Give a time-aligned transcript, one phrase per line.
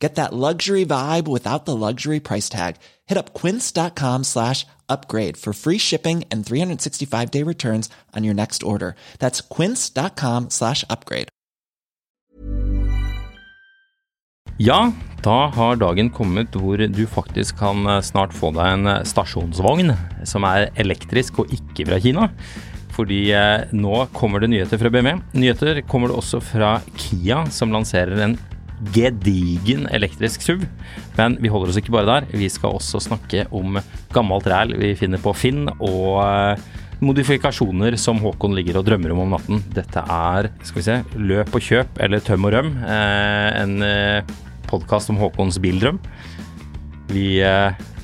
[0.00, 2.76] Get that luxury vibe without the luxury price tag.
[3.06, 8.62] Hit up quince.com slash upgrade for free shipping and 365 day returns on your next
[8.62, 8.94] order.
[9.18, 11.28] That's quince.com slash upgrade.
[14.60, 19.04] Ja, da har dagen kommet hvor du faktisk kan eh, snart få deg en eh,
[19.06, 19.92] stasjonsvogn
[20.26, 22.26] som er elektrisk og ikke fra Kina.
[22.96, 25.20] Fordi eh, nå kommer det nyheter fra BMW.
[25.38, 28.34] Nyheter kommer det også fra Kia, som lanserer en
[28.94, 30.64] gedigen elektrisk SUV.
[31.18, 32.28] Men vi holder oss ikke bare der.
[32.32, 33.80] Vi skal også snakke om
[34.14, 36.66] gammelt ræl vi finner på Finn, og eh,
[37.04, 39.62] modifikasjoner som Håkon ligger og drømmer om om natten.
[39.74, 42.72] Dette er skal vi se, løp og kjøp eller tøm og røm.
[42.86, 44.34] Eh, en eh,
[44.70, 46.00] podkast om Håkons bildrøm.
[47.08, 47.38] Vi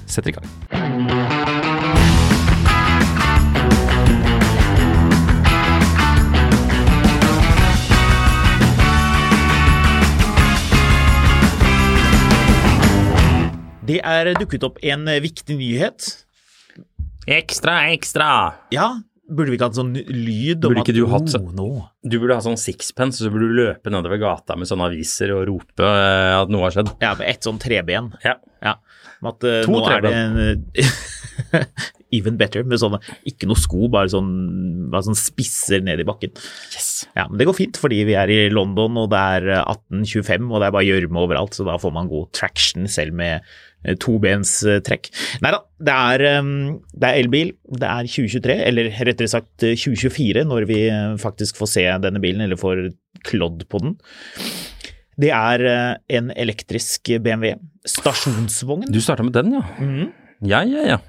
[0.09, 1.54] setter i gang.
[13.95, 16.13] Det er dukket opp en viktig nyhet.
[17.31, 18.29] Ekstra, ekstra!
[18.75, 18.91] Ja,
[19.31, 21.69] burde vi ikke hatt sånn lyd om burde at du hatt oh, nå.
[22.05, 25.47] Du burde ha sånn sixpence, så burde du løpe nedover gata med sånne aviser og
[25.49, 26.93] rope eh, at noe har skjedd.
[27.01, 28.13] Ja, med ett sånn treben.
[28.25, 28.37] Ja.
[28.65, 28.77] Ja.
[29.25, 30.67] At, eh, To er det en,
[32.15, 34.31] Even better, med sånne ikke noe sko, bare sånn,
[34.93, 36.35] bare sånn spisser ned i bakken.
[36.75, 37.07] Yes.
[37.17, 40.51] Ja, men Det går fint, fordi vi er i London og det er eh, 1825
[40.51, 43.41] og det er bare gjørme overalt, så da får man god traction selv med
[43.85, 45.11] eh, tobenstrekk.
[45.45, 46.53] Nei da, det er, eh,
[46.93, 47.55] det er elbil.
[47.83, 52.23] Det er 2023, eller rettere sagt eh, 2024, når vi eh, faktisk får se denne
[52.23, 52.87] bilen, eller får
[53.25, 53.97] klodd på den.
[55.21, 57.55] Det er eh, en elektrisk BMW.
[57.87, 58.89] Stasjonsvogn.
[58.91, 59.65] Du starta med den, ja.
[59.79, 60.07] Mm.
[60.45, 61.03] Ja, ja, ja.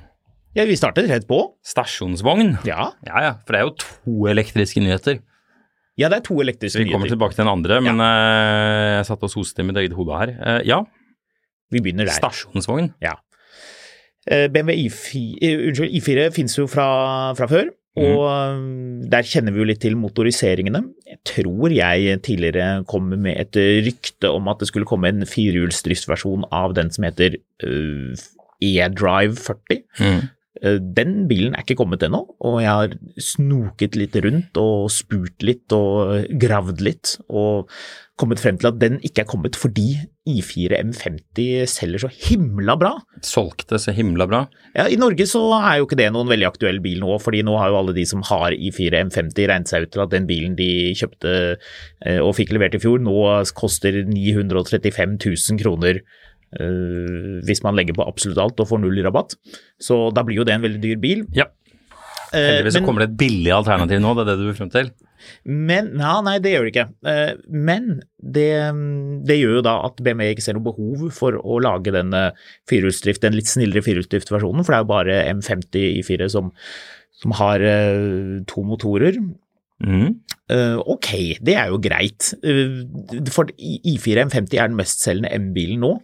[0.56, 1.40] Ja, vi startet rett på.
[1.68, 2.54] Stasjonsvogn.
[2.68, 5.20] Ja, Ja, ja, for det er jo to elektriske nyheter.
[6.00, 6.88] ja det er to elektriske nyheter.
[6.88, 7.18] Vi kommer nyheter.
[7.18, 10.32] tilbake til den andre, men eh, jeg satt og soste i mitt eget hode her.
[10.40, 10.82] Eh, ja,
[11.72, 12.16] Vi begynner der.
[12.16, 12.94] stasjonsvogn.
[13.04, 13.18] Ja.
[14.32, 19.54] Eh, BMW I4, eh, unnskyld, I4 finnes jo fra, fra før, og um, der kjenner
[19.56, 20.82] vi jo litt til motoriseringene.
[21.08, 23.56] Jeg tror jeg tidligere kom med et
[23.86, 27.38] rykte om at det skulle komme en firehjulsdriftsversjon av den som heter
[28.64, 29.84] E-Drive 40.
[30.00, 30.22] Mm.
[30.64, 35.44] Eh, Den bilen er ikke kommet ennå, og jeg har snoket litt rundt og spurt
[35.46, 37.72] litt og gravd litt, og
[38.16, 42.94] kommet frem til at den ikke er kommet fordi I4 M50 selger så himla bra.
[43.28, 44.46] Solgte så himla bra.
[44.72, 47.58] Ja, I Norge så er jo ikke det noen veldig aktuell bil nå, fordi nå
[47.60, 50.56] har jo alle de som har I4 M50 regnet seg ut til at den bilen
[50.56, 51.34] de kjøpte
[52.06, 53.18] eh, og fikk levert i fjor, nå
[53.58, 56.00] koster 935 000 kroner
[56.60, 59.36] eh, hvis man legger på absolutt alt og får null i rabatt.
[59.82, 61.26] Så da blir jo det en veldig dyr bil.
[61.36, 61.50] Ja.
[62.34, 64.58] Eh, Heldigvis uh, men- kommer det et billig alternativ nå, det er det du vil
[64.58, 64.90] frem til?
[65.46, 66.88] Men, ja, nei, det gjør det ikke.
[67.06, 67.86] Uh, Men
[68.22, 68.48] det,
[69.26, 72.32] det gjør jo da at BMW ikke ser noe behov for å lage den eh,
[72.70, 76.52] firehjulsdrift, den litt snillere firehjulsdriftversjonen, for det er jo bare M50 I4 som,
[77.22, 77.64] som har
[78.50, 79.18] to motorer.
[79.86, 80.12] Mm.
[80.52, 81.10] Uh, ok,
[81.44, 82.30] det er jo greit.
[82.46, 82.86] Uh,
[83.34, 85.96] for I- I4 M50 er den mestselgende M-bilen nå,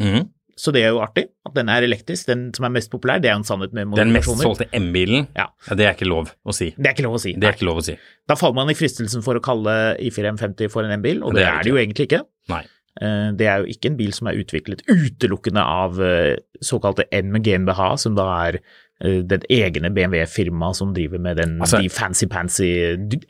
[0.00, 0.28] Mhm.
[0.60, 2.26] så det er jo artig at den er elektrisk.
[2.26, 5.46] Den som er mest populær, det er en sannhet med Den mest solgte M-bilen, Ja.
[5.68, 6.74] det er ikke lov å si.
[6.76, 7.32] Det er ikke lov å si.
[7.32, 7.56] Det er Nei.
[7.56, 7.96] ikke lov å si.
[8.28, 11.40] Da faller man i fristelsen for å kalle I4 M50 for en M-bil, og Det
[11.40, 12.22] det, er det er det jo egentlig ikke.
[12.50, 12.62] Nei.
[13.00, 17.32] Eh, Det er jo ikke en bil som er utviklet utelukkende av eh, såkalte M
[17.40, 18.58] GmbH, som da er
[19.00, 22.68] det egne BMW-firmaet som driver med den, Altså- de fancy-pansy,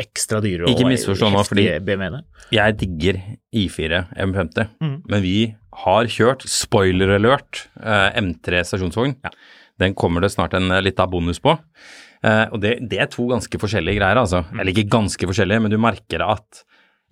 [0.02, 0.80] ekstra dyre og
[1.36, 2.24] heftige BMW-ene.
[2.50, 3.20] Jeg digger
[3.54, 4.96] I4 M50, mm.
[5.06, 9.16] men vi har kjørt, spoiler alert, eh, M3 stasjonsvogn.
[9.22, 9.30] Ja.
[9.78, 11.56] Den kommer det snart en lita liten bonus på.
[12.22, 14.42] Eh, og det, det er to ganske forskjellige greier, altså.
[14.50, 14.60] Mm.
[14.60, 16.64] Eller ikke ganske forskjellige, men du merker at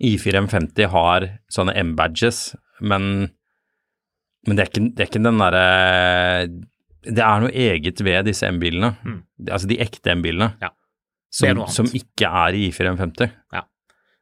[0.03, 3.29] I4 M50 har sånne M-badges, men,
[4.47, 5.63] men det, er ikke, det er ikke den derre
[7.05, 8.93] Det er noe eget ved disse M-bilene.
[9.05, 9.19] Mm.
[9.47, 10.51] Altså de ekte M-bilene.
[10.61, 10.73] Ja.
[11.31, 13.29] som, som ikke er i I4 M50.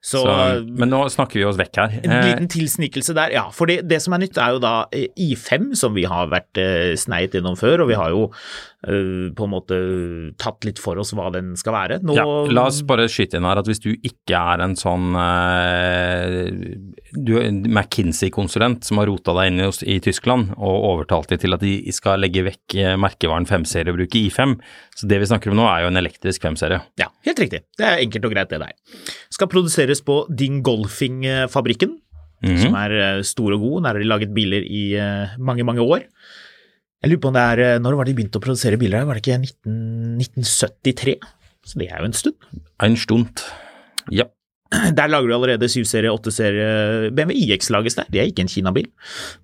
[0.07, 0.33] Så, Så,
[0.79, 1.97] men nå snakker vi oss vekk her.
[1.99, 3.43] En Eh, liten tilsnikelse der, ja.
[3.51, 6.61] For det, det som er nytt, er jo da eh, I5, som vi har vært
[6.63, 8.21] eh, sneit innom før, og vi har jo
[8.87, 9.79] eh, på en måte
[10.39, 11.99] tatt litt for oss hva den skal være.
[12.07, 12.23] Nå, ja,
[12.55, 16.47] la oss bare skyte inn her at hvis du ikke er en sånn eh,
[17.17, 21.41] du er en McKinsey-konsulent som har rota deg inn i, i Tyskland og overtalt dem
[21.41, 24.55] til at de skal legge vekk eh, merkevaren 5-serie og bruke I5,
[24.97, 26.79] så det vi snakker om nå er jo en elektrisk 5-serie.
[27.01, 27.63] Ja, helt riktig.
[27.77, 28.75] Det er enkelt og greit, det der.
[29.33, 31.97] Skal produseres på Dingolfing-fabrikken,
[32.43, 32.57] Mhm.
[32.61, 33.83] som er eh, stor og god.
[33.83, 36.03] Der har de laget biler i eh, mange, mange år.
[37.01, 39.05] Jeg lurer på om det er eh, Når var de begynte å produsere biler?
[39.05, 41.15] Var det ikke 19, 1973?
[41.65, 42.35] Så det er jo en stund.
[42.79, 43.41] En Stund.
[44.11, 44.25] Ja.
[44.97, 48.09] Der lager du allerede 7-serie, 8-serie BMW IX lages der.
[48.11, 48.89] Det er ikke en Kina-bil.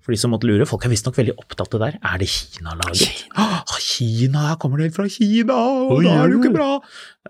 [0.04, 1.98] For de som måtte lure, folk er visstnok veldig opptatt av det der.
[2.12, 3.08] Er det Kina-laget?
[3.08, 3.48] Kina.
[3.80, 6.70] Kina, her kommer det fra Kina, og Oi, da er det jo ikke bra.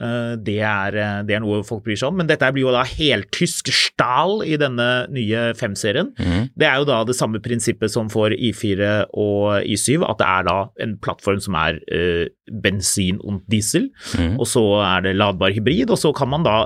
[0.00, 2.73] Eh, Det er, eh, det er noe folk bryr seg om, men dette blir jo
[2.75, 6.11] da heltysk Stahl i denne nye 5-serien.
[6.19, 6.49] Mm.
[6.56, 10.49] Det er jo da det samme prinsippet som for I4 og I7, at det er
[10.49, 12.26] da en plattform som er uh,
[12.64, 14.35] bensin og diesel, mm.
[14.41, 16.56] og så er det ladbar hybrid, og så kan man da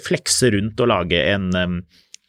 [0.00, 1.50] flekse rundt og lage en,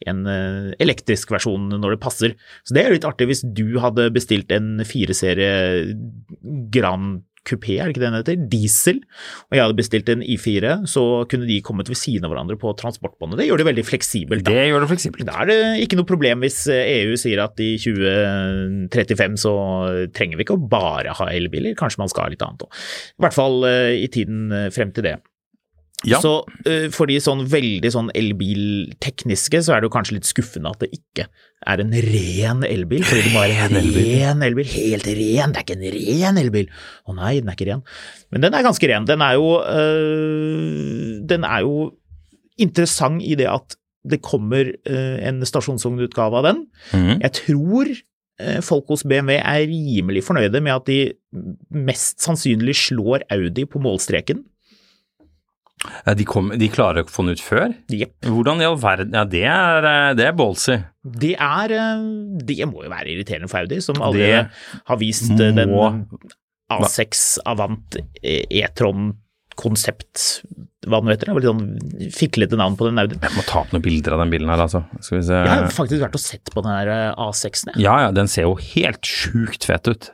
[0.06, 2.34] en eh, elektrisk versjon når det passer.
[2.64, 5.94] Så det er litt artig hvis du hadde bestilt en 4-serie
[6.74, 9.00] Grand Coupé, er det ikke det den heter, diesel,
[9.50, 12.72] og jeg hadde bestilt en I4, så kunne de kommet ved siden av hverandre på
[12.80, 13.42] transportbåndet.
[13.42, 14.46] Det gjør det veldig fleksibelt.
[14.46, 14.54] da.
[14.54, 15.26] Det gjør det fleksibelt.
[15.28, 19.54] Da er det ikke noe problem hvis eh, EU sier at i 2035 så
[20.16, 22.82] trenger vi ikke å bare ha elbiler, kanskje man skal ha litt annet òg.
[23.18, 25.18] I hvert fall eh, i tiden frem til det.
[26.04, 26.18] Ja.
[26.20, 30.72] Så eh, for de sånn veldig sånn elbiltekniske, så er det jo kanskje litt skuffende
[30.74, 31.28] at det ikke
[31.64, 34.68] er en ren elbil, fordi det må være en ren elbil.
[34.74, 36.72] Helt ren, det er ikke en ren elbil.
[37.08, 37.84] Å nei, den er ikke ren.
[38.34, 39.08] Men den er ganske ren.
[39.08, 41.76] Den er jo, øh, den er jo
[42.60, 46.66] interessant i det at det kommer øh, en stasjonsvognutgave av den.
[46.92, 47.22] Mhm.
[47.22, 47.94] Jeg tror
[48.66, 50.96] folk hos BMW er rimelig fornøyde med at de
[51.70, 54.40] mest sannsynlig slår Audi på målstreken.
[56.16, 57.74] De, kom, de klarer å få den ut før?
[57.92, 58.14] Yep.
[58.28, 60.78] Hvordan i all verden Ja, det er, eh, det er ballsy.
[61.04, 62.06] Det er eh,
[62.48, 64.40] Det må jo være irriterende for Audi, som aldri Det
[64.88, 65.74] har vist må, den
[66.72, 69.12] A6 Avant eh, E-tron
[69.58, 70.42] konsept,
[70.86, 71.30] hva den heter.
[71.30, 73.20] Det var litt sånn fiklete navn på den Audien.
[73.22, 74.84] Jeg må ta opp noen bilder av den bilen her, altså.
[74.98, 75.38] Skal vi se.
[75.38, 77.74] Jeg har faktisk vært og sett på den her eh, A6-en.
[77.74, 77.84] jeg.
[77.86, 80.10] Ja, ja, den ser jo helt sjukt fet ut.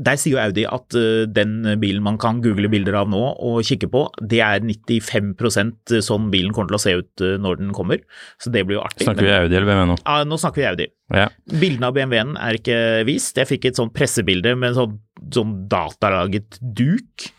[0.00, 3.60] Der sier jo Audi at eh, den bilen man kan google bilder av nå og
[3.68, 7.74] kikke på, det er 95% sånn bilen kommer til å se ut eh, når den
[7.76, 8.00] kommer.
[8.40, 9.04] Så det blir jo artig.
[9.04, 9.98] Snakker vi Audi eller BMW nå?
[10.06, 10.88] Ja, nå snakker vi Audi.
[11.12, 11.28] Ja.
[11.50, 13.36] Bildene av BMW-en er ikke vist.
[13.40, 14.98] Jeg fikk et sånt pressebilde med en sånn,
[15.36, 17.30] sånn datalaget duk.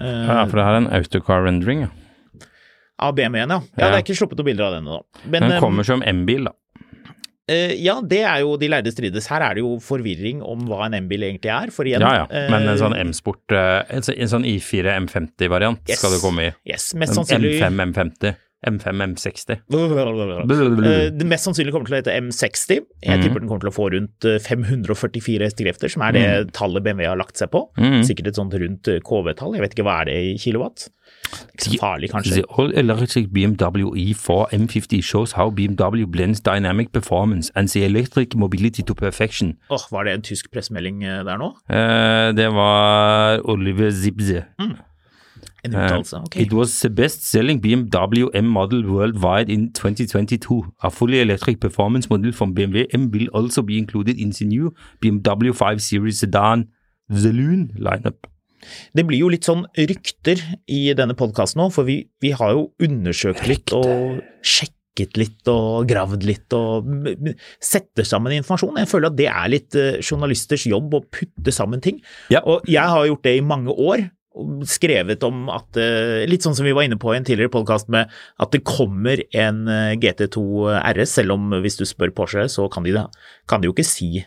[0.00, 1.86] eh, ja, for det her er en autocar rendering.
[1.86, 1.92] Ja.
[3.04, 3.62] Av BMW-en, ja.
[3.74, 3.88] ja.
[3.88, 5.00] Det er ikke sluppet noen bilder av den ennå.
[5.32, 6.54] Den eh, kommer som M-bil, da.
[7.48, 9.26] Eh, ja, det er jo de lærde strides.
[9.28, 11.70] Her er det jo forvirring om hva en M-bil egentlig er.
[11.74, 12.48] For igjen Ja, ja.
[12.50, 14.02] Men en sånn eh, M-sport, eh, en
[14.32, 15.98] sånn I4 M50-variant Yes.
[16.00, 16.54] skal det komme i.
[16.70, 18.36] Yes, mest sannsynlig M5 M50.
[18.64, 19.58] M5 M60.
[19.68, 22.78] Eh, Det mest sannsynlig kommer til å hete M60.
[23.02, 23.22] Jeg Mhm.
[23.22, 27.04] tipper den kommer til å få rundt eh, 544 hestekrefter, som er det tallet BMW
[27.06, 27.68] har lagt seg på.
[27.76, 28.00] Mhm.
[28.08, 30.88] Sikkert et sånt rundt eh, KV-tall, jeg vet ikke hva er det i kilowatt.
[31.54, 32.32] Ikke så farlig, kanskje.
[32.34, 38.82] The all-electric BMW E4 M50 shows how BMW blends dynamic performance and the electric mobility
[38.82, 39.54] to perfection.
[39.70, 41.52] Åh, Var det en tysk pressemelding eh, der nå?
[41.70, 44.44] Eh, det var Oliver Zibze.
[44.60, 46.16] En Eh, uttalelse?
[46.16, 46.36] Ok.
[46.36, 50.64] It was the best-selling BMW M model worldwide in 2022.
[50.82, 54.70] A fully electric performance model from BMW M will also be included in the new
[55.04, 56.64] BMW 5 Series sedan
[57.10, 58.14] The Loon lineup.
[58.94, 60.40] Det blir jo litt sånn rykter
[60.70, 65.88] i denne podkasten nå, for vi, vi har jo undersøkt litt og sjekket litt og
[65.90, 66.86] gravd litt og
[67.62, 68.76] setter sammen informasjon.
[68.82, 71.98] Jeg føler at det er litt eh, journalisters jobb å putte sammen ting.
[72.30, 72.44] Ja.
[72.46, 74.04] Og jeg har gjort det i mange år.
[74.66, 77.86] Skrevet om at eh, Litt sånn som vi var inne på i en tidligere podkast
[77.94, 78.10] med
[78.42, 80.42] at det kommer en eh, GT2
[80.80, 83.08] RS, selv om hvis du spør Porsche, så kan de, da-
[83.50, 84.24] kan de jo ikke si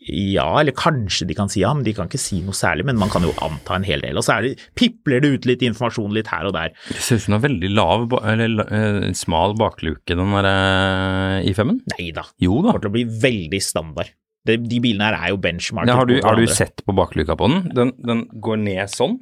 [0.00, 2.86] ja, eller kanskje de kan si ja, men de kan ikke si noe særlig.
[2.88, 4.16] Men man kan jo anta en hel del.
[4.16, 6.72] Og så er det, pipler det ut litt informasjon litt her og der.
[6.88, 11.50] Det ser ut som den er veldig lav, eller eh, smal bakluke, den der eh,
[11.52, 11.82] i5-en.
[11.98, 12.72] Nei da, Jo det da.
[12.72, 14.14] kommer til å bli veldig standard.
[14.48, 15.92] De, de bilene her er jo benchmarket.
[15.92, 17.66] Ja, har, du, har du sett på bakluka på den?
[17.76, 19.18] Den, den går ned sånn.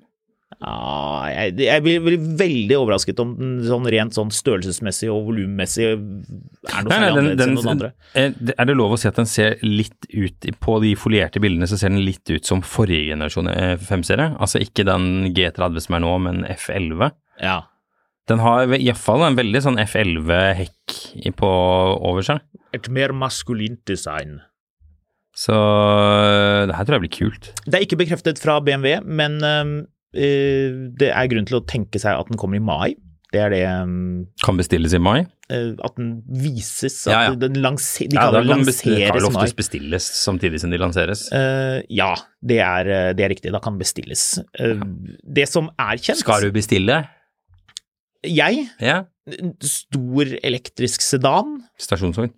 [0.59, 5.85] Ja, jeg, jeg blir, blir veldig overrasket om den sånn rent sånn størrelsesmessig og volummessig
[5.93, 7.91] er noe særlig annerledes enn noen andre.
[8.17, 11.69] eh, er det lov å si at den ser litt ut På de folierte bildene
[11.71, 14.33] så ser den litt ut som forrige generasjon F5-serie?
[14.41, 17.13] Altså ikke den G30 som er nå, men F11?
[17.45, 17.59] Ja.
[18.29, 20.97] Den har iallfall en veldig sånn F11-hekk
[21.39, 21.53] på
[22.09, 22.43] over seg.
[22.77, 24.41] Et mer maskulint design.
[25.39, 25.55] Så
[26.69, 27.53] det her tror jeg blir kult.
[27.69, 29.73] Det er ikke bekreftet fra BMW, men øh,
[30.19, 32.97] det er grunn til å tenke seg at den kommer i mai.
[33.29, 35.19] Det er det um, Kan bestilles i mai?
[35.53, 37.03] Uh, at den vises.
[37.05, 37.35] At ja, ja.
[37.37, 39.05] Den lanser, de ja, kaller det lanseres i mai.
[39.13, 41.27] Kan oftest bestilles samtidig som de lanseres?
[41.29, 43.53] Uh, ja, det er, det er, riktig.
[43.53, 44.25] Da kan bestilles.
[44.57, 44.81] Uh,
[45.29, 47.03] det som er kjent Skal du bestille?
[48.25, 48.65] Jeg?
[48.81, 49.03] Ja.
[49.61, 51.59] Stor elektrisk sedan.
[51.79, 52.33] Stasjonsvogn?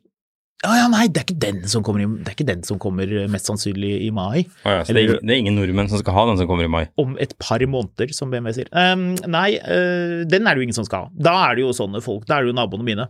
[0.61, 2.77] Ja, ja, nei, det er, ikke den som kommer, i, det er ikke den som
[2.83, 4.43] kommer mest sannsynlig i mai.
[4.67, 6.73] Oh, ja, så Eller, det, er, ingen nordmenn som skal ha den som kommer i
[6.73, 6.83] mai?
[7.01, 8.69] Om et par måneder, som BMW sier.
[8.77, 11.15] Um, nei, uh, den er det jo ingen som skal ha.
[11.17, 13.09] Da er det jo sånne folk, da er det jo naboene mine.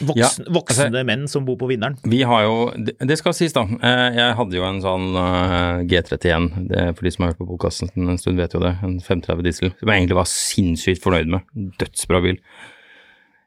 [0.00, 2.00] Voksen, ja, altså, voksne menn som bor på Vinneren.
[2.08, 5.84] Vi har jo, det, det skal sies da, eh, jeg hadde jo en sånn uh,
[5.86, 8.98] G31, det for de som har hørt på podkasten en stund vet jo det, en
[9.04, 11.46] 530 diesel, som jeg egentlig var sinnssykt fornøyd med.
[11.78, 12.40] Dødsbra bil.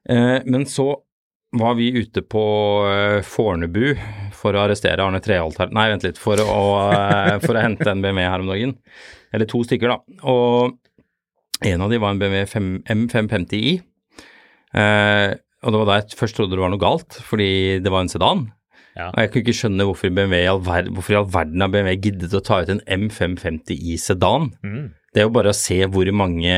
[0.08, 0.94] Uh, men så
[1.58, 2.44] var vi ute på
[2.88, 3.96] uh, Fornebu
[4.38, 6.20] for å arrestere Arne Treholt her Nei, vent litt.
[6.22, 8.78] For å, uh, for å hente en BMW her om dagen.
[9.36, 10.22] Eller to stykker, da.
[10.32, 10.78] Og
[11.62, 13.76] en av de var en BMW 5, M550i.
[14.72, 17.52] Eh, og det var da jeg først trodde det var noe galt, fordi
[17.84, 18.48] det var en sedan.
[18.96, 19.12] Ja.
[19.12, 20.42] Og jeg kunne ikke skjønne hvorfor, BMW,
[20.96, 24.50] hvorfor i all verden har BMW giddet å ta ut en M550i sedan.
[24.66, 24.90] Mm.
[25.12, 26.52] Det er jo bare å se hvor mange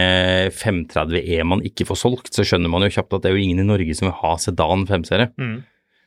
[0.54, 3.64] 530E man ikke får solgt, så skjønner man jo kjapt at det er jo ingen
[3.64, 5.32] i Norge som vil ha sedan 5-serie.
[5.42, 5.56] Mm.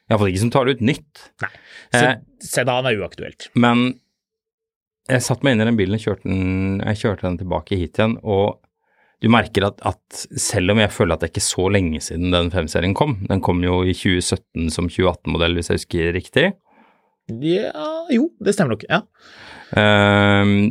[0.07, 1.25] Iallfall ikke som tar det ut nytt.
[1.43, 1.51] Nei,
[1.99, 2.13] eh,
[2.47, 3.49] sedan er uaktuelt.
[3.59, 3.89] Men
[5.11, 8.17] jeg satte meg inn i den bilen, kjørte den, jeg kjørte den tilbake hit igjen,
[8.23, 8.61] og
[9.25, 12.35] du merker at, at, selv om jeg føler at det er ikke så lenge siden
[12.35, 16.49] den 5-serien kom, den kom jo i 2017 som 2018-modell, hvis jeg husker riktig.
[17.43, 19.03] Ja, jo, det stemmer nok, ja.
[19.75, 20.71] Uh,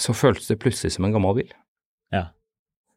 [0.00, 1.52] så føltes det plutselig som en gammel bil.
[2.14, 2.28] Ja.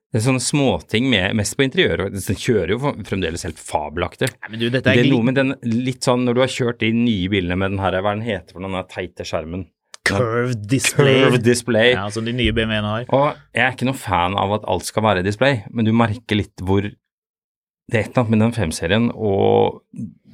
[0.07, 2.15] Det er sånne småting mest på interiøret.
[2.15, 4.29] Den kjører jo fremdeles helt fabelaktig.
[4.37, 6.53] Nei, men du, dette er, det er noe med den litt sånn når du har
[6.53, 9.67] kjørt de nye bilene med den her, hva den heter for den teite skjermen.
[10.07, 11.19] Curved display.
[11.25, 11.91] Curved display.
[11.91, 13.09] Ja, som de nye BMW-ene har.
[13.11, 16.39] Og jeg er ikke noe fan av at alt skal være display, men du merker
[16.39, 19.83] litt hvor Det er et eller annet med den 5-serien og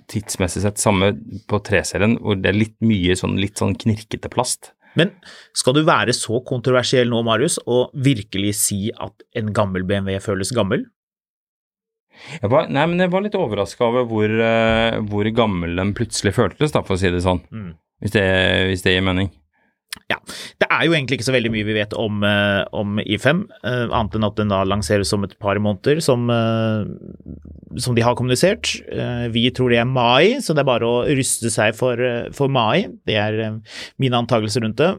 [0.09, 1.11] tidsmessig sett samme
[1.49, 4.71] på 3-serien, hvor det er litt mye sånn litt sånn knirkete plast.
[4.99, 5.13] Men
[5.57, 10.53] skal du være så kontroversiell nå, Marius, og virkelig si at en gammel BMW føles
[10.55, 10.85] gammel?
[12.37, 16.35] Jeg var, nei, men jeg var litt overraska over hvor, uh, hvor, gammel den plutselig
[16.37, 17.41] føltes, da, for å si det sånn.
[17.49, 17.71] Mm.
[18.03, 18.27] Hvis, det,
[18.69, 19.31] hvis det gir mening.
[20.11, 20.17] Ja.
[20.61, 23.85] Det er jo egentlig ikke så veldig mye vi vet om, uh, om I5, uh,
[23.93, 26.83] annet enn at den da lanseres om et par måneder, som, uh,
[27.81, 28.75] som de har kommunisert.
[29.33, 31.99] vi tror det er mai, så det er bare å ruste seg for,
[32.35, 32.85] for mai.
[33.07, 33.59] Det er
[34.01, 34.91] mine antakelser rundt det.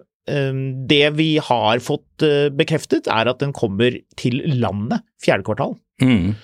[0.90, 2.24] det vi har fått
[2.56, 5.76] bekreftet, er at den kommer til landet fjerde kvartal.
[6.02, 6.34] Mm.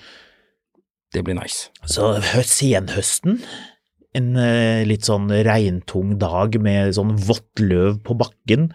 [1.11, 1.67] Det blir nice.
[1.83, 2.13] Så
[2.47, 3.41] senhøsten
[4.17, 8.69] en eh, litt sånn regntung dag med sånn vått løv på bakken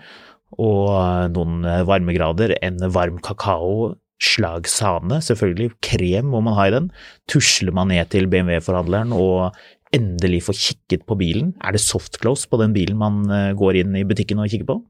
[0.57, 6.73] og eh, noen eh, varmegrader, en varm kakao, slagsane, selvfølgelig, krem må man ha i
[6.73, 6.91] den.
[7.29, 9.57] Tusler man ned til BMW-forhandleren og
[9.97, 11.53] endelig får kikket på bilen.
[11.61, 13.27] Er det softclose på den bilen man
[13.57, 14.81] går inn i butikken og kikker på?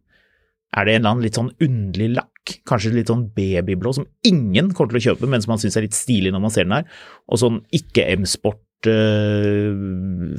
[0.77, 4.73] Er det en eller annen litt sånn underlig lakk, kanskje litt sånn babyblå, som ingen
[4.77, 6.77] kommer til å kjøpe, men som man syns er litt stilig når man ser den
[6.79, 6.89] her,
[7.27, 8.61] og sånn ikke M-sport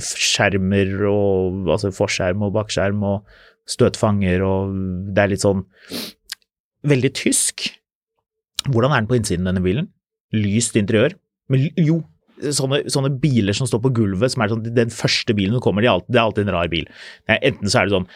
[0.03, 3.37] skjermer og altså forskjerm og bakskjerm og
[3.67, 4.75] støtfanger og
[5.13, 5.65] det er litt sånn
[6.87, 7.67] veldig tysk.
[8.67, 9.89] Hvordan er den på innsiden, denne bilen?
[10.35, 11.15] Lyst interiør.
[11.51, 12.01] Men jo,
[12.37, 15.85] sånne, sånne, biler som står på gulvet, som er sånn, den første bilen som kommer,
[15.85, 16.87] er alltid, det er alltid en rar bil.
[17.33, 18.07] Enten så er det sånn,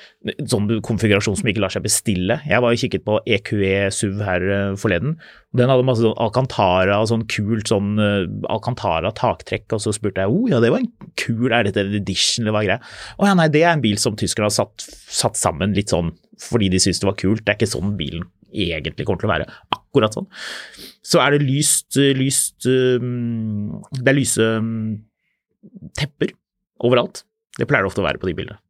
[0.54, 2.40] sånn konfigurasjon som ikke lar seg bestille.
[2.48, 5.16] Jeg var jo kikket på EQE SUV her uh, forleden.
[5.58, 10.34] Den hadde masse sånn Alcantara sånn kult sånn uh, Alcantara taktrekk, og så spurte jeg
[10.34, 12.82] oh, ja, det var en kul, er dette en edition eller hva greia?
[13.18, 16.14] Å ja, nei, det er en bil som tyskerne har satt, satt sammen litt sånn
[16.42, 17.44] fordi de syntes det var kult.
[17.46, 19.48] Det er ikke sånn bilen egentlig kommer til å være.
[19.76, 20.28] Akkurat sånn.
[21.06, 25.02] Så er det lyst, lyst um, Det er lyse um,
[25.98, 26.36] tepper
[26.84, 27.24] overalt.
[27.58, 28.62] Det pleier det ofte å være på de bildene.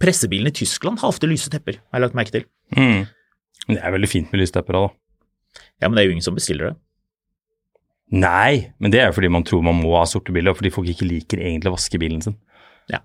[0.00, 2.46] Pressebilene i Tyskland har ofte lyse tepper, har jeg lagt merke til.
[2.76, 3.04] Mm.
[3.68, 4.96] Det er veldig fint med lystepper òg, da.
[5.82, 6.76] Ja, men det er jo ingen som bestiller det.
[8.10, 10.88] Nei, men det er jo fordi man tror man må ha sorte biler, fordi folk
[10.90, 12.36] ikke liker egentlig å vaske bilen sin.
[12.90, 13.02] Ja.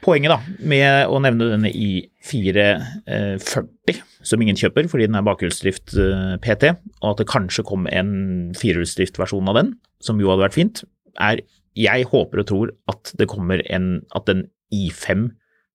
[0.00, 1.90] Poenget da, med å nevne denne i
[2.24, 7.88] 440, som ingen kjøper fordi den er bakhjulsdrift eh, PT, og at det kanskje kom
[7.90, 8.14] en
[8.56, 10.82] firehjulsdriftversjon av den, som jo hadde vært fint,
[11.20, 11.44] er
[11.78, 15.28] jeg håper og tror at det kommer en At den I5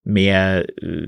[0.06, 0.68] med,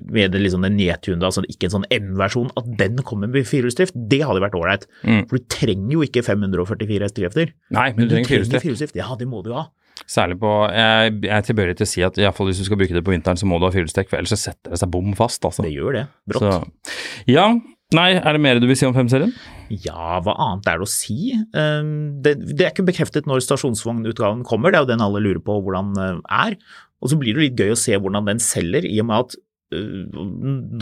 [0.10, 3.94] med det liksom den nedtunede, altså ikke en sånn M-versjon, at den kommer med firehjulsdrift,
[4.10, 4.88] det hadde vært ålreit.
[5.06, 5.28] Mm.
[5.30, 7.52] For du trenger jo ikke 544 hestekrefter.
[7.78, 8.98] Nei, men du trenger firehjulsdrift.
[8.98, 9.68] Ja, det må du ha.
[10.06, 12.80] Særlig på Jeg, jeg er tilbøyelig til å si at i fall hvis du skal
[12.80, 14.92] bruke det på vinteren, så må du ha firehjulstrekk, for ellers så setter det seg
[14.94, 15.66] bom fast, altså.
[15.66, 16.06] Det gjør det.
[16.30, 16.46] Brått.
[16.46, 16.94] Så,
[17.32, 17.50] ja.
[17.96, 19.30] Nei, er det mer du vil si om femserien?
[19.72, 21.32] Ja, hva annet er det å si?
[21.56, 25.39] Um, Det, det er ikke bekreftet når stasjonsvognutgaven kommer, det er jo den alle lurer
[25.44, 26.58] på hvordan uh, er.
[27.00, 29.38] Og så blir det litt gøy å se hvordan den selger, i og med at
[29.77, 30.20] uh,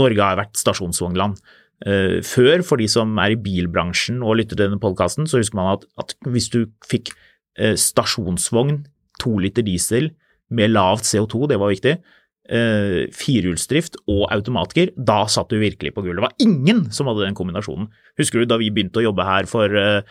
[0.01, 1.38] Norge har vært stasjonsvognland.
[1.86, 5.62] Uh, før, for de som er i bilbransjen og lytter til denne podkasten, så husker
[5.62, 7.13] man at, at hvis du fikk
[7.55, 8.81] stasjonsvogn,
[9.22, 10.12] to liter diesel
[10.50, 11.95] med lavt CO2, det var viktig,
[12.53, 16.19] uh, firehjulsdrift og automatgir, da satt du virkelig på gull.
[16.19, 17.88] Det var ingen som hadde den kombinasjonen.
[18.19, 20.01] Husker du da vi begynte å jobbe her for uh,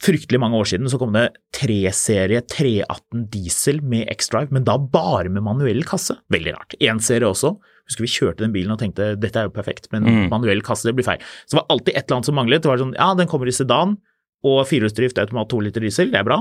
[0.00, 1.26] fryktelig mange år siden, så kom det
[1.58, 6.16] 3-serie 318 diesel med X-Drive, men da bare med manuell kasse.
[6.32, 6.78] Veldig rart.
[6.80, 7.56] Én serie også.
[7.90, 10.28] Husker vi kjørte den bilen og tenkte dette er jo perfekt, men Mm.
[10.30, 11.18] manuell kasse, det blir feil.
[11.44, 12.62] Så det var alltid et eller annet som manglet.
[12.62, 13.98] Det var sånn, ja, den kommer i sedan,
[14.46, 16.38] og firehjulsdrift, automat 2 liter diesel, det er bra.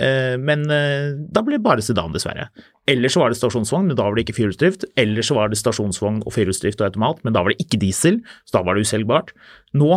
[0.00, 2.48] Eh, Men eh, da ble det bare sedan, dessverre.
[2.90, 4.88] Eller så var det stasjonsvogn, men da var det ikke firehjulsdrift.
[5.00, 8.22] Eller så var det stasjonsvogn og firehjulsdrift og automat, men da var det ikke diesel,
[8.48, 9.34] så da var det uselgbart.
[9.76, 9.90] Nå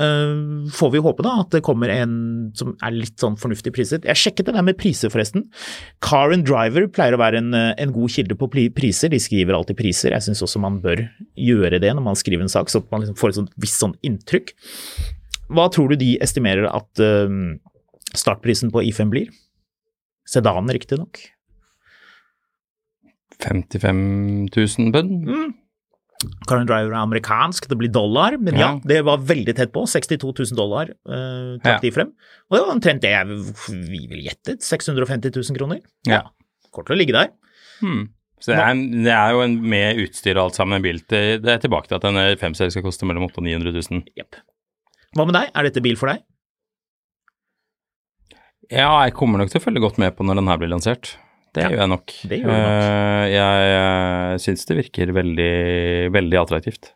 [0.00, 0.32] øh,
[0.72, 2.14] får vi håpe da at det kommer en
[2.56, 4.08] som er litt sånn fornuftig priset.
[4.08, 5.44] Jeg sjekket det der med priser, forresten.
[6.02, 9.12] Car and Driver pleier å være en, en god kilde på priser.
[9.12, 10.16] De skriver alltid priser.
[10.16, 11.04] Jeg syns også man bør
[11.36, 13.98] gjøre det når man skriver en sak, så man liksom får et sånt visst sånn
[14.06, 14.54] inntrykk.
[15.50, 17.58] Hva tror du de estimerer at øh,
[18.16, 19.30] startprisen på I5 blir?
[20.30, 21.18] Sedan, riktignok.
[23.40, 25.16] 55 000 pund?
[25.26, 25.48] Mm.
[26.52, 28.80] And Driver er amerikansk, det blir dollar, men ja, Ja.
[28.84, 29.86] det var veldig tett på.
[29.88, 31.80] 62 000 dollar eh, trakk Ja.
[31.80, 32.10] de frem.
[32.50, 33.26] Og det var omtrent det jeg
[33.88, 34.60] vi ville gjettet.
[34.62, 35.80] 650 000 kroner.
[36.06, 36.26] Ja.
[36.70, 37.32] Kort til å ligge der.
[37.80, 38.10] Hmm.
[38.40, 41.40] Så det er, det er jo en, med utstyr og alt sammen en bil til
[41.40, 44.04] Det er tilbake til at en femserie skal koste mellom 800 og 900 000.
[44.20, 44.36] Yep.
[45.16, 45.50] Hva med deg?
[45.56, 46.20] Er dette bil for deg?
[48.70, 51.04] Ja, jeg kommer nok til å følge godt med på når den her blir lansert.
[51.54, 52.06] Det Ja, gjør jeg nok.
[52.30, 52.84] det gjør du nok.
[52.86, 55.54] Uh, jeg jeg syns det virker veldig,
[56.14, 56.92] veldig attraktivt.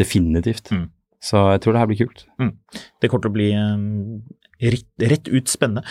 [0.00, 0.66] Definitivt.
[0.72, 0.86] Mm.
[1.20, 2.20] Så jeg tror det her blir kult.
[3.02, 4.24] Det kommer til å bli um,
[4.64, 5.84] rett, rett ut spennende.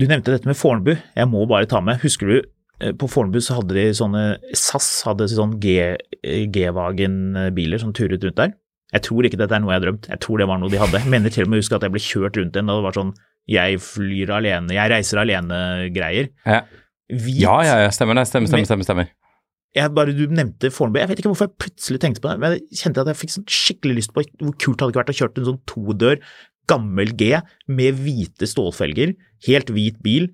[0.00, 0.94] Du nevnte dette med Fornebu.
[0.96, 2.00] Jeg må bare ta med.
[2.00, 2.36] Husker du
[2.80, 4.22] eh, på Fornebu så hadde de sånne
[4.56, 8.54] SAS hadde sånn G-Wagen-biler som turet rundt der.
[8.94, 10.08] Jeg tror ikke dette er noe jeg har drømt.
[10.08, 11.02] Jeg tror det var noe de hadde.
[11.04, 12.86] Jeg mener til og med å huske at jeg ble kjørt rundt en da det
[12.88, 13.12] var sånn
[13.48, 16.30] jeg flyr alene, jeg reiser alene-greier.
[16.46, 16.60] Ja,
[17.10, 18.28] ja, ja, ja stemmer det.
[18.30, 18.86] Stemmer, stemmer, stemmer.
[18.86, 19.10] stemmer.
[19.74, 20.98] Jeg bare, du nevnte Fornebu.
[20.98, 23.34] Jeg vet ikke hvorfor jeg plutselig tenkte på det, men jeg kjente at jeg fikk
[23.36, 26.22] sånn skikkelig lyst på hvor kult det hadde vært å kjøre en sånn todør,
[26.70, 27.32] gammel G
[27.70, 29.14] med hvite stålfelger,
[29.46, 30.28] helt hvit bil,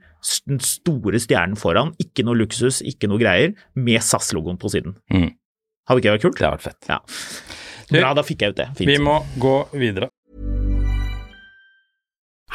[0.49, 4.97] den store stjernen foran, ikke noe luksus, ikke noe greier, med SAS-logoen på siden.
[5.13, 5.31] Mm.
[5.87, 6.41] Hadde ikke det vært kult?
[6.41, 6.91] Det har vært fett.
[6.91, 7.01] Ja.
[7.93, 8.71] Bra, da fikk jeg ut det.
[8.81, 8.91] Fint.
[8.91, 10.11] Vi må gå videre.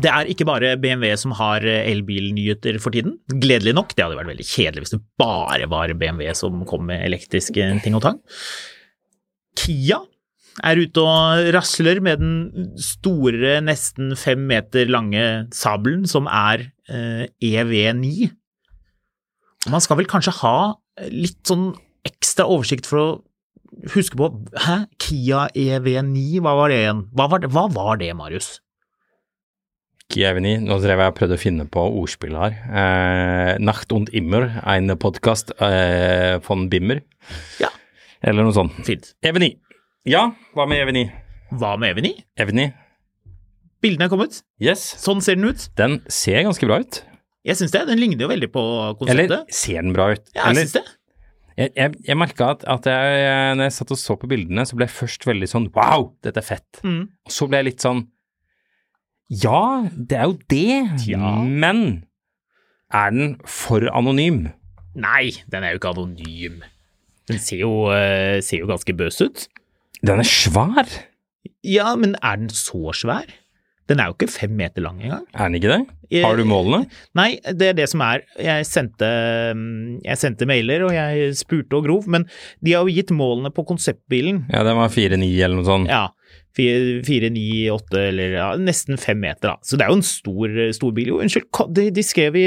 [0.00, 3.18] Det er ikke bare BMW som har elbilnyheter for tiden.
[3.28, 3.92] Gledelig nok.
[3.94, 7.96] Det hadde vært veldig kjedelig hvis det bare var BMW som kom med elektriske ting
[7.98, 8.20] og tang.
[9.60, 10.00] Kia
[10.66, 17.28] er ute og rasler med den store, nesten fem meter lange sabelen som er eh,
[17.40, 18.30] EV9.
[19.70, 20.56] Man skal vel kanskje ha
[21.12, 21.72] litt sånn
[22.08, 23.08] ekstra oversikt for å
[23.94, 24.30] huske på
[24.64, 24.80] Hæ?
[25.00, 27.04] Kia EV9, hva var det igjen?
[27.16, 28.58] Hva var det, hva var det Marius?
[30.10, 32.56] Kievini, nå drev jeg og prøvde å finne på ordspill her.
[32.66, 37.04] Eh, Nacht und immer, en podkast eh, von Bimmer.
[37.62, 37.70] Ja.
[38.26, 38.74] Eller noe sånt.
[38.86, 39.12] Fint.
[39.22, 39.52] EV9.
[40.10, 40.24] Ja,
[40.56, 41.04] hva med EV9?
[41.60, 42.12] Hva med Eveny?
[42.38, 42.68] Evny.
[43.82, 44.42] Bildene er kommet.
[44.62, 44.82] Yes.
[45.02, 45.64] Sånn ser den ut.
[45.78, 47.00] Den ser ganske bra ut.
[47.46, 47.86] Jeg syns det.
[47.88, 48.62] Den ligner jo veldig på
[49.00, 49.24] konseptet.
[49.30, 50.22] Eller ser den bra ut?
[50.34, 50.82] ja, jeg Eller, syns det.
[51.60, 54.78] Jeg jeg, jeg merka at, at jeg, når jeg satt og så på bildene, så
[54.78, 56.80] ble jeg først veldig sånn wow, dette er fett.
[56.86, 57.02] Mm.
[57.28, 58.06] Og så ble jeg litt sånn
[59.30, 61.36] ja, det er jo det, Ja.
[61.46, 62.04] men
[62.90, 64.48] er den for anonym?
[64.98, 66.56] Nei, den er jo ikke anonym.
[67.30, 69.44] Den ser jo, eh, ser jo ganske bøs ut.
[70.02, 70.88] Den er svær,
[71.62, 73.28] Ja, men er den så svær?
[73.90, 75.24] Den er jo ikke fem meter lang engang.
[75.34, 76.22] er den ikke det?
[76.22, 76.84] Har du målene?
[77.18, 78.22] Nei, det er det som er.
[78.38, 79.08] Jeg sendte,
[79.56, 82.26] mm, jeg sendte mailer og jeg spurte og grov, men
[82.62, 84.44] de har jo gitt målene på konseptbilen.
[84.50, 85.90] Ja, den var 4-9 eller noe sånt.
[85.90, 86.04] Ja,
[86.56, 89.56] fire, fire, ni, åtte, eller ja, nesten fem meter, da.
[89.66, 91.12] Så det er jo en stor, stor bil.
[91.14, 92.46] Jo, unnskyld, de, de skrev i,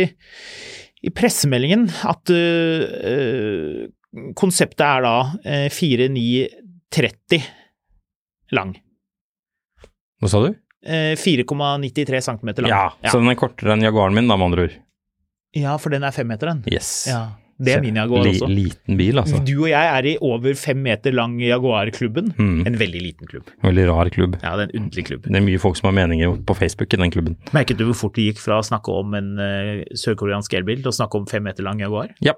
[1.03, 7.43] i pressemeldingen at øh, øh, konseptet er da øh, 4930
[8.55, 8.75] lang.
[10.23, 10.53] Hva sa du?
[10.85, 12.69] Eh, 4,93 cm lang.
[12.73, 14.73] Ja, så den er kortere enn Jaguaren min, da, med andre ord.
[15.55, 16.63] Ja, for den er fem meter, den.
[16.73, 17.05] Yes.
[17.07, 17.21] Ja,
[17.63, 18.47] det er min Jaguar også.
[18.49, 19.37] Liten bil, altså.
[19.45, 22.31] Du og jeg er i over fem meter lang Jaguar-klubben.
[22.35, 22.63] Mm.
[22.67, 23.51] En veldig liten klubb.
[23.63, 24.35] Veldig rar klubb.
[24.41, 25.27] Ja, det er en underlig klubb.
[25.29, 27.37] Det er mye folk som har meninger på Facebook i den klubben.
[27.55, 30.91] Merket du hvor fort det gikk fra å snakke om en uh, sørkoreansk elbil til
[30.91, 32.11] å snakke om fem meter lang Jaguar?
[32.25, 32.33] Ja.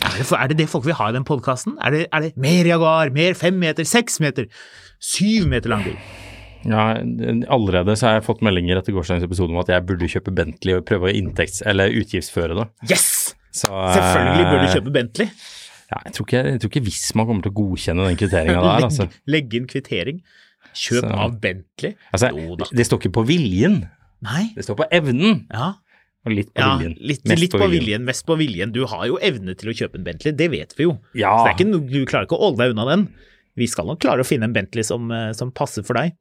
[0.00, 1.76] Er det, det folk vil ha i den podkasten?
[1.84, 4.48] Er, det- er det mer Jaguar, mer fem meter, seks meter,
[5.02, 6.00] syv meter lang bil?
[6.68, 6.84] Ja,
[7.48, 10.74] allerede så har jeg fått meldinger etter gårsdagens episode om at jeg burde kjøpe Bentley
[10.76, 12.66] og prøve å inntekts- eller utgiftsføre det.
[12.90, 13.34] Yes!
[13.52, 15.30] Så, eh, Selvfølgelig burde du kjøpe Bentley.
[15.90, 18.84] Ja, jeg tror ikke, jeg tror ikke Visma kommer til å godkjenne den kvitteringa der,
[18.86, 19.06] altså.
[19.08, 20.20] Legg, legge inn kvittering.
[20.70, 21.94] Kjøp Så- av Bentley.
[22.14, 22.30] altså.
[22.60, 22.68] Da.
[22.78, 23.80] Det står ikke på viljen,
[24.22, 24.52] Nei.
[24.54, 25.46] det står på evnen.
[25.50, 25.72] Ja,
[26.28, 26.94] Og litt på ja viljen.
[27.00, 28.70] litt, litt på viljen, mest på viljen.
[28.76, 30.98] Du har jo evne til å kjøpe en Bentley, det vet vi jo.
[31.16, 31.32] Ja.
[31.40, 33.06] Så det ikke du klarer ikke å åle deg unna den.
[33.56, 36.12] Vi skal nok klare å finne en Bentley som, eh, som passer for deg.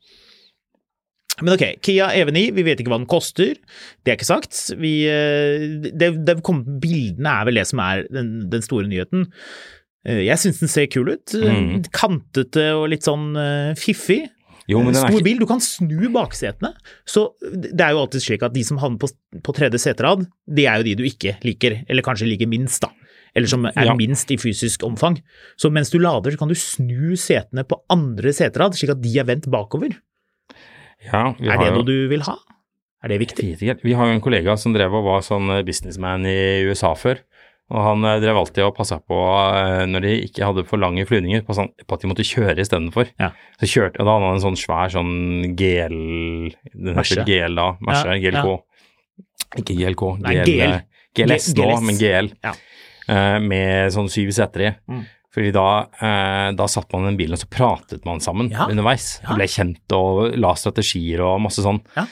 [1.42, 3.56] Men ok, Kia EV9, vi vet ikke hva den koster.
[4.04, 4.58] Det er ikke sagt.
[4.80, 9.28] Vi, eh, det, det kom, bildene er vel det som er den, den store nyheten.
[10.08, 11.36] Eh, Jeg syns den ser kul ut.
[11.36, 11.80] Mm.
[11.96, 14.26] Kantete og litt sånn eh, fiffig.
[14.70, 16.76] Jo, men den Stor bil, du kan snu baksetene.
[17.10, 19.08] Så det er jo alltid slik at de som havner på,
[19.42, 22.92] på tredje seterad, det er jo de du ikke liker, eller kanskje liker minst, da.
[23.38, 23.96] Eller som er Ja.
[23.98, 25.18] minst i fysisk omfang.
[25.58, 29.16] Så mens du lader, så kan du snu setene på andre seterad, slik at de
[29.22, 29.98] er vendt bakover.
[31.06, 32.36] Ja, Er det jo- noe du vil ha?
[33.04, 33.58] Er det viktig?
[33.60, 37.22] Vi har jo en kollega som drev og var sånn eh, businessman i USA før.
[37.72, 39.16] Og han eh, drev alltid og passa på
[39.56, 42.58] eh, når de ikke hadde for lange flyvninger, på, sånn, på at de måtte kjøre
[42.60, 43.12] istedenfor.
[43.22, 43.30] Ja.
[43.62, 45.96] Så kjørte, og da hadde han en sånn svær sånn GL
[46.74, 47.70] Den heter GL da.
[47.80, 48.58] Mersa, Ja, GLK.
[49.62, 50.04] Ikke GLK.
[50.26, 50.76] Nei, GL.
[51.16, 52.34] GLS nå, men GL.
[52.44, 52.52] Ja.
[53.10, 54.74] Uh, med sånn syv seter i.
[54.92, 55.06] Mm.
[55.40, 55.68] Fordi da,
[56.04, 58.66] eh, da satt man i den bilen og så pratet man sammen Ja.
[58.68, 59.22] underveis.
[59.24, 59.38] Ja.
[59.38, 61.80] Ble kjent og la strategier og masse sånn.
[61.96, 62.04] Ja.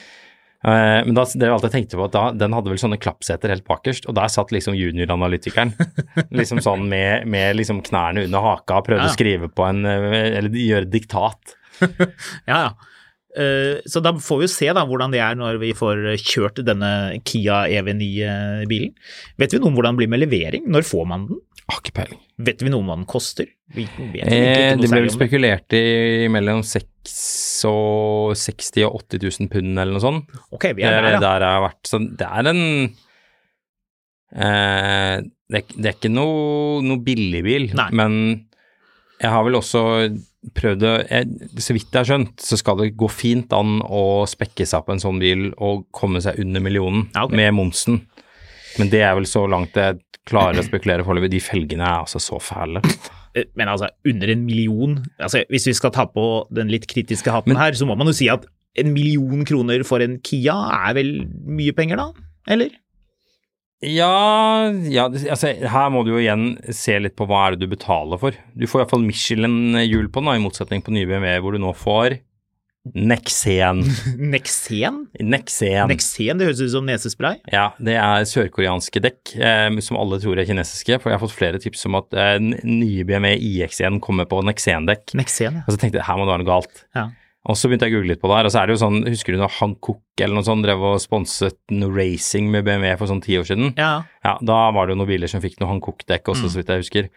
[0.64, 3.52] Eh, men da, det jeg alltid tenkte på at da, den hadde vel sånne klappseter
[3.52, 5.74] helt bakerst, og der satt liksom junioranalytikeren.
[6.40, 9.12] liksom sånn med, med liksom knærne under haka, prøvde Ja.
[9.12, 11.54] å skrive på en eh, Eller gjøre diktat.
[12.48, 12.70] Ja, ja.
[13.38, 16.58] Eh, Så da får vi jo se da hvordan det er når vi får kjørt
[16.66, 18.94] denne Kia EV9-bilen.
[19.38, 20.64] Vet vi noe om hvordan det blir med levering?
[20.66, 21.38] Når får man den?
[21.68, 22.20] Har ikke peiling.
[22.40, 23.48] Vet vi noe om hva den koster?
[23.76, 29.26] Vi vet egentlig Eh, det ble vel spekulert i mellom 6 og 60 og 80
[29.42, 30.30] 000 pund eller noe sånt.
[30.54, 31.20] Ok, vi Det er er der, ja.
[31.26, 31.82] der jeg har vært.
[31.90, 32.62] Så det er en
[34.36, 35.16] eh,
[35.48, 37.88] det, er, det er ikke noe, noe billig bil, Nei.
[37.96, 38.18] men
[39.18, 39.82] jeg har vel også
[40.54, 40.92] prøvd å
[41.58, 44.94] Så vidt jeg har skjønt, så skal det gå fint an å spekke seg på
[44.94, 47.34] en sånn bil og komme seg under millionen Ja, ok.
[47.34, 47.98] med momsen.
[48.78, 51.32] Men det er vel så langt jeg klarer å spekulere foreløpig.
[51.36, 52.82] De felgene er altså så fæle.
[53.36, 57.30] Eh, Men altså, under en million altså, Hvis vi skal ta på den litt kritiske
[57.30, 58.46] hatten Men- her, så må man jo si at
[58.78, 60.54] en million kroner for en Kia
[60.88, 62.12] er vel mye penger, da?
[62.48, 62.70] Eller?
[63.82, 67.76] Ja, ja altså, her må du jo igjen se litt på hva er det du
[67.76, 68.34] betaler for.
[68.58, 71.70] Du får iallfall Michelin-hjul på den, da, i motsetning på nye BMW, hvor du nå
[71.78, 72.18] får
[72.94, 73.82] Nexen.
[74.34, 75.02] Nexen?
[75.20, 75.88] Nexen.
[75.90, 77.38] Nexen, det høres ut som nesespray.
[77.52, 81.00] Ja, det er sørkoreanske dekk, eh, som alle tror er kinesiske.
[81.02, 85.16] For jeg har fått flere tips om at eh, nye BMW iX1 kommer på Nexen-dekk.
[85.18, 85.64] Nexen, ja.
[85.66, 86.84] Og så tenkte jeg her må det være noe galt.
[86.98, 87.08] ja.
[87.48, 88.80] Og så begynte jeg å google litt på det her, og så er det jo
[88.82, 92.90] sånn, husker du når Hankook eller noe sånt drev og sponset noe racing med BMW
[93.00, 93.70] for sånn ti år siden?
[93.78, 96.68] Ja, Ja, da var det jo noen biler som fikk noe Hankook-dekk også, så vidt
[96.74, 97.08] jeg husker.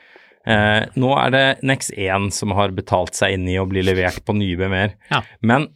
[0.46, 4.34] Eh, nå er det Nex1 som har betalt seg inn i å bli levert på
[4.38, 4.96] nye BMW-er.
[5.12, 5.22] Ja.
[5.42, 5.68] Men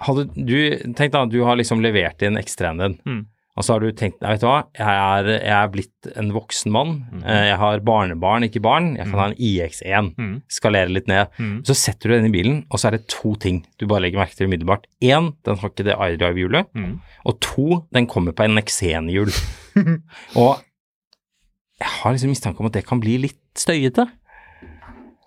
[0.00, 0.56] hadde du
[0.96, 3.26] tenkt da, du har liksom levert inn X3-en din, Mm.
[3.58, 6.70] Og så har du tenkt vet du hva, jeg er, jeg er blitt en voksen
[6.72, 6.92] mann.
[7.26, 8.94] eh, Jeg har barnebarn, ikke barn.
[8.96, 10.40] Jeg kan ha en IX1.
[10.48, 11.28] Skalere litt ned.
[11.66, 14.22] Så setter du den i bilen, og så er det to ting du bare legger
[14.22, 14.86] merke til umiddelbart.
[15.02, 16.70] Én, den har ikke det iDrive-hjulet.
[17.26, 19.28] Og to, den kommer på en Nexen-hjul.
[20.40, 20.62] og
[21.80, 24.06] jeg har liksom mistanke om at det kan bli litt støyete.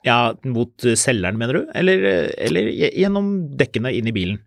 [0.04, 1.62] Ja, mot eh, selgeren, mener du?
[1.80, 4.42] Eller, eh, eller gjennom dekkene inn i bilen?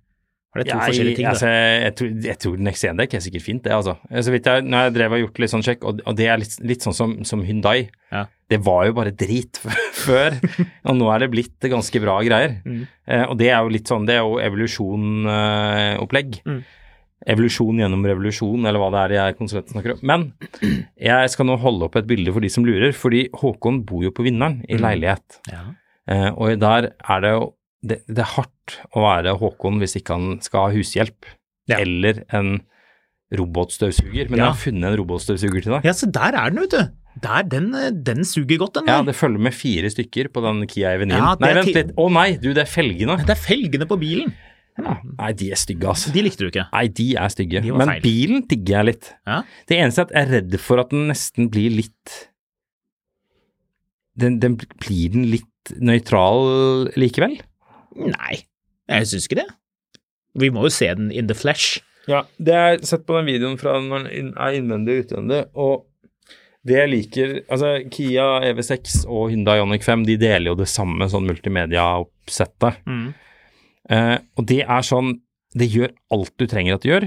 [0.56, 3.62] Er det to Ja, forskjellige ting, altså, jeg, tror, jeg tror Nexen-dekk er sikkert fint,
[3.66, 3.92] det, altså.
[4.24, 6.40] Så vidt jeg, når jeg drev og gjort litt sånn sjekk, og, og det er
[6.40, 7.90] litt, litt sånn som, som Hyundai.
[8.14, 8.22] Ja.
[8.48, 9.60] Det var jo bare drit
[10.06, 10.38] før,
[10.86, 12.56] og nå er det blitt ganske bra greier.
[12.64, 12.86] Mm.
[13.04, 16.40] Eh, og det er jo litt sånn, det er jo evolusjonopplegg.
[16.40, 16.64] Eh, Mm.
[17.26, 20.02] Evolusjon gjennom revolusjon, eller hva det er jeg konsulenten snakker om.
[20.06, 20.26] Men
[21.00, 24.12] jeg skal nå holde opp et bilde for de som lurer, fordi Håkon bor jo
[24.14, 25.38] på Vinneren i leilighet.
[25.50, 25.62] Ja.
[26.12, 27.46] Eh, og der er det jo
[27.86, 31.24] det, det er hardt å være Håkon hvis ikke han skal ha hushjelp.
[31.70, 31.80] Ja.
[31.82, 32.60] Eller en
[33.34, 34.28] robotstøvsuger.
[34.30, 34.44] Men Ja.
[34.44, 35.84] jeg har funnet en robotstøvsuger til deg.
[35.84, 36.90] ja, så der er den, vet du.
[37.22, 40.66] Der, den, eh, den suger godt, den Ja, det følger med fire stykker på den
[40.68, 41.16] Kia Evenyen.
[41.16, 41.92] Ja, nei, vent litt.
[41.96, 43.16] Å nei, du, det er felgene.
[43.24, 44.34] Det er felgene på bilen.
[44.76, 46.12] Nei, de er stygge, altså.
[46.12, 46.66] De likte du ikke.
[46.72, 47.62] Nei, de er stygge.
[47.64, 48.02] De Men feil.
[48.04, 49.10] bilen digger jeg litt.
[49.26, 49.38] Ja.
[49.70, 52.16] Det eneste er at jeg er redd for at den nesten blir litt
[54.16, 57.38] den, den Blir den litt nøytral likevel?
[57.96, 58.36] Nei,
[58.92, 59.48] jeg syns ikke det.
[60.36, 61.80] Vi må jo se den in the flesh.
[62.06, 65.40] Ja, det har jeg sett på den videoen fra når den er innvendig og utvendig,
[65.58, 65.86] og
[66.66, 71.06] det jeg liker Altså, Kia EV6 og Hyundai Ioniq 5, de deler jo det samme
[71.10, 72.80] sånn multimedia-oppsettet.
[73.90, 75.20] Eh, og det er sånn
[75.56, 77.04] Det gjør alt du trenger at det gjør,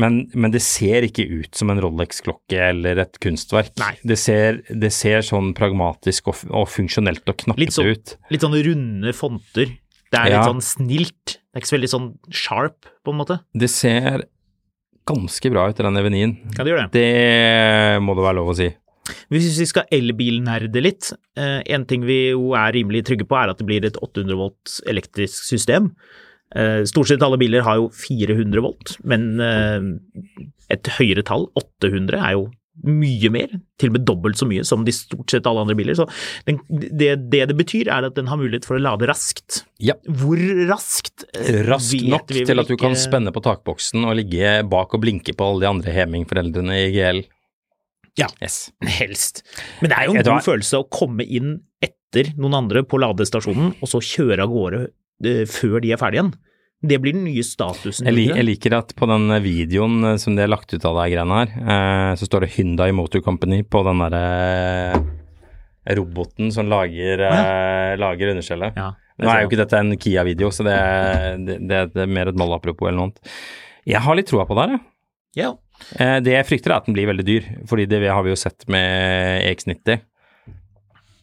[0.00, 3.74] men, men det ser ikke ut som en Rolex-klokke eller et kunstverk.
[3.78, 3.92] Nei.
[4.02, 8.16] Det ser, det ser sånn pragmatisk og, og funksjonelt og knappete sånn, ut.
[8.34, 9.76] litt sånn runde fonter.
[10.10, 10.40] Det er Ja.
[10.40, 11.36] litt sånn snilt.
[11.38, 13.38] Det er ikke så veldig sånn sharp, på en måte.
[13.54, 14.24] Det ser
[15.06, 16.34] ganske bra ut i den Evenien.
[16.56, 16.90] Ja, det gjør det.
[16.98, 18.70] Det må det være lov å si.
[19.32, 23.52] Hvis vi skal elbilnerde litt, eh, en ting vi jo er rimelig trygge på, er
[23.52, 25.92] at det blir et 800 volts elektrisk system.
[26.56, 32.16] Eh, stort sett alle biler har jo 400 volt, men eh, et høyere tall, 800,
[32.18, 32.48] er jo
[32.86, 35.96] mye mer, til og med dobbelt så mye som de stort sett alle andre biler.
[35.98, 36.06] Så
[36.46, 39.62] den, det, det det betyr, er at den har mulighet for å lade raskt.
[39.82, 39.96] Ja.
[40.06, 40.38] Hvor
[40.70, 41.26] raskt?
[41.66, 45.50] Raskt nok til at du kan spenne på takboksen og ligge bak og blinke på
[45.50, 47.24] alle de andre Heming-foreldrene i GL.
[48.18, 48.28] Ja.
[48.42, 48.68] Yes.
[48.98, 49.44] Helst.
[49.82, 53.76] Men det er jo en god følelse å komme inn etter noen andre på ladestasjonen,
[53.78, 56.34] og så kjøre av gårde eh, før de er ferdige igjen.
[56.88, 58.06] Det blir den nye statusen.
[58.06, 60.98] Jeg, li jeg liker at på den videoen eh, som de har lagt ut av
[61.00, 65.02] de greiene her, eh, så står det Hyundai Motor Company på den derre
[65.96, 67.94] roboten som lager, ja.
[67.96, 68.76] lager underskjellet.
[68.76, 70.74] Ja, Nå er jo ikke dette en Kia-video, så det,
[71.46, 73.32] det, det, er mer et malapropos eller noe annet.
[73.88, 74.84] Jeg har litt troa på det her, jeg.
[75.38, 75.54] Ja.
[75.98, 78.36] Eh, Det jeg frykter er at den blir veldig dyr, fordi det har vi jo
[78.38, 80.00] sett med EX90.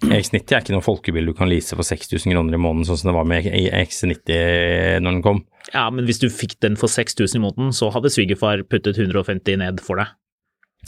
[0.05, 3.09] EX90 er ikke noen folkebil du kan lease for 6000 kroner i måneden, sånn som
[3.09, 5.39] det var med EX90 når den kom.
[5.73, 9.57] ja, men hvis du fikk den for 6000 i måneden, så hadde svigerfar puttet 150
[9.63, 10.11] ned for deg.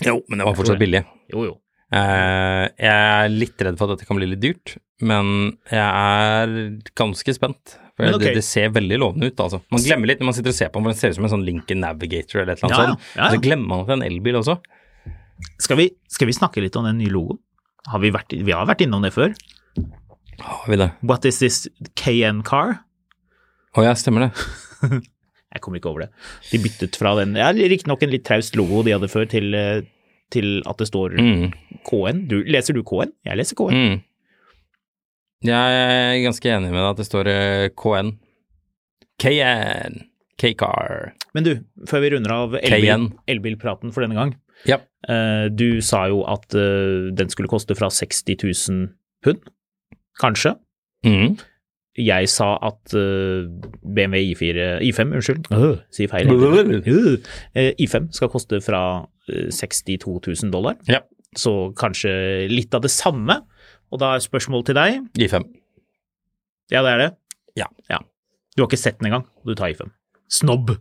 [0.06, 1.02] Jo, men det var fortsatt billig.
[1.34, 1.56] Jo, jo.
[1.96, 6.54] Eh, Jeg er litt redd for at dette kan bli litt dyrt, men jeg er
[7.00, 7.78] ganske spent.
[7.98, 8.28] For okay.
[8.30, 9.58] det, det ser veldig lovende ut, altså.
[9.74, 11.26] Man glemmer litt når man sitter og ser på den, for den ser ut som
[11.26, 13.08] en sånn Lincoln Navigator eller et eller annet Ja, sånt.
[13.16, 13.30] Ja, ja.
[13.34, 14.58] Så glemmer man at det er en elbil også.
[15.66, 17.40] Skal vi, skal vi snakke litt om den nye logoen?
[17.90, 19.34] Har vi, vært, vi har vært innom det før.
[20.46, 20.92] Har vi det?
[21.02, 21.64] What is this
[21.98, 22.80] KN car?
[23.78, 24.48] Å ja, stemmer det.
[25.56, 26.10] Jeg kommer ikke over det.
[26.52, 29.86] De byttet fra den ja, Riktignok en litt traust logo de hadde før, til, eh,
[30.34, 31.48] til at det står Mm.
[31.88, 32.26] KN.
[32.30, 33.14] Du, leser du KN?
[33.26, 33.74] Jeg leser KN.
[33.74, 33.98] Mm.
[35.46, 38.14] Jeg er ganske enig med deg at det står eh, KN.
[39.22, 40.00] KN.
[40.38, 41.14] K-car.
[41.34, 41.52] Men du,
[41.90, 44.36] før vi runder av elbil, elbilpraten for denne gang.
[44.70, 44.80] Ja.
[45.10, 48.88] eh, du sa jo at eh, den skulle koste fra 60 000
[49.26, 49.42] pund,
[50.22, 50.56] kanskje.
[51.06, 51.38] Mm.
[51.98, 56.30] Jeg sa at BMW I4, I5, unnskyld, øh, sier feil.
[57.58, 58.82] Eh, I5 skal koste fra
[59.30, 61.02] eh, 62 000 dollar, Ja.
[61.38, 62.14] så kanskje
[62.54, 63.40] litt av det samme.
[63.92, 65.48] Og da er spørsmålet til deg, I5.
[66.74, 67.12] ja det er det?
[67.58, 67.68] Ja.
[68.58, 69.92] Du har ikke sett den engang, og du tar I5.
[70.34, 70.74] Snobb!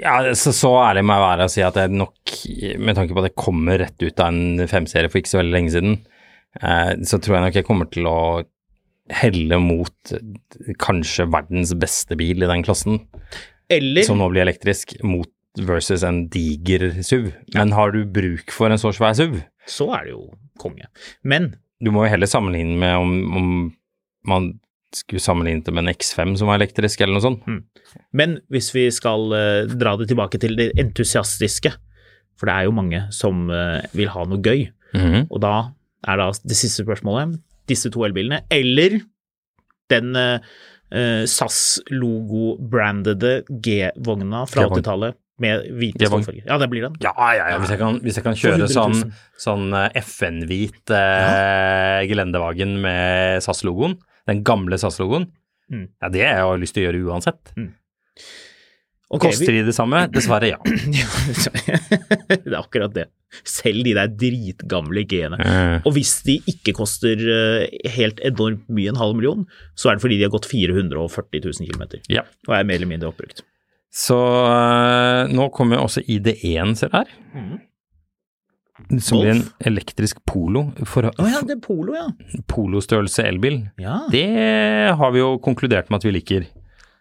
[0.00, 2.32] Ja, så, så ærlig må jeg være å si at jeg nok,
[2.82, 5.54] med tanke på at det kommer rett ut av en femserie for ikke så veldig
[5.54, 5.98] lenge siden,
[6.62, 8.16] eh, så tror jeg nok jeg kommer til å
[9.10, 10.14] helle mot
[10.82, 13.00] kanskje verdens beste bil i den klassen,
[13.70, 15.30] Eller som nå blir elektrisk, mot
[15.66, 17.32] versus en diger SUV.
[17.56, 19.40] Men har du bruk for en så svær SUV?
[19.70, 20.24] Så er det jo
[20.60, 20.88] konge.
[21.22, 23.46] Men Du må jo heller sammenligne med om, om
[24.28, 24.50] man
[24.92, 27.46] skulle sammenlignet det med en X5 som var elektrisk, eller noe sånt.
[28.12, 31.70] Men hvis vi skal uh, dra det tilbake til det entusiastiske,
[32.36, 35.28] for det er jo mange som uh, vil ha noe gøy, Mhm.
[35.30, 35.52] og da
[36.10, 37.36] er da det siste spørsmålet
[37.70, 38.96] disse to elbilene, eller
[39.90, 40.40] den eh,
[41.30, 46.28] SAS-logo-brandede G-vogna fra 80-tallet med hvite G-vogn.
[46.44, 46.96] Ja, det blir den.
[47.04, 47.58] Ja, ja, ja.
[47.62, 48.96] Hvis jeg kan, hvis jeg kan kjøre sånn,
[49.40, 53.98] sånn eh, FN-hvit eh, gelendevagen med SAS-logoen,
[54.30, 55.30] den gamle SAS-logoen,
[55.70, 55.84] Mm.
[56.02, 57.52] ja, det har jeg lyst til å gjøre uansett.
[59.10, 60.00] Ok, Koster de det samme?
[60.14, 60.58] Dessverre, ja.
[62.30, 63.04] det er akkurat det.
[63.46, 65.38] Selv de der dritgamle G-ene.
[65.38, 65.76] Mm.
[65.86, 69.46] Og hvis de ikke koster eh, helt enormt mye, en halv million,
[69.78, 72.26] så er det fordi de har gått 440 000 km ja.
[72.48, 73.44] og er mer eller mindre oppbrukt.
[73.90, 77.10] Så eh, nå kommer også ID1, ser du her.
[79.02, 80.68] Som blir en elektrisk polo.
[80.88, 82.06] For, oh, ja, det er Polo, ja.
[82.50, 83.60] polostørrelse elbil.
[83.82, 84.00] Ja.
[84.10, 84.24] Det
[84.96, 86.48] har vi jo konkludert med at vi liker.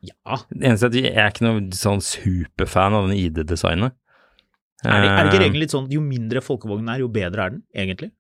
[0.04, 0.42] ja.
[0.50, 3.96] Det eneste er at jeg er ikke noen sånn superfan av den ID-designet.
[4.84, 7.46] Er, det, er det ikke Eh, regelen litt sånn jo mindre folkevognen er, jo bedre
[7.46, 8.12] er den, egentlig?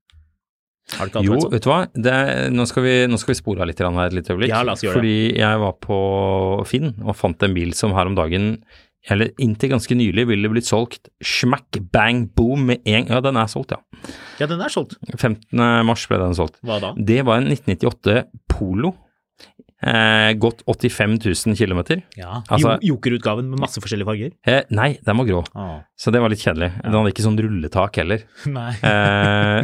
[0.97, 1.51] Har du ikke Jo, sånn?
[1.53, 1.79] vet du hva.
[1.93, 4.49] Det er, nå, skal vi, nå skal vi spore av litt her et lite øyeblikk.
[4.53, 5.01] Ja, la oss gjøre det.
[5.01, 5.97] fordi jeg var på
[6.69, 8.63] Finn og fant en bil som her om dagen,
[9.09, 13.47] eller inntil ganske nylig, ville blitt solgt smack bang boom med en Ja, den er
[13.51, 13.79] solgt, ja.
[14.41, 14.97] Ja, den er solgt.
[15.15, 15.45] 15.
[15.87, 16.57] mars ble den solgt.
[16.65, 16.93] Hva da?
[16.97, 18.95] Det var en 1998 Polo.
[19.81, 22.01] Eh, gått 85 000 km.
[22.17, 24.31] Ja, Altså- Jokerutgaven med masse forskjellige farger.
[24.45, 25.83] Eh, nei, den var grå, Ah.
[25.97, 26.81] så det var litt kjedelig.
[26.83, 28.23] Den hadde ikke sånn rulletak heller.
[28.45, 28.73] Nei.
[28.83, 29.63] Eh,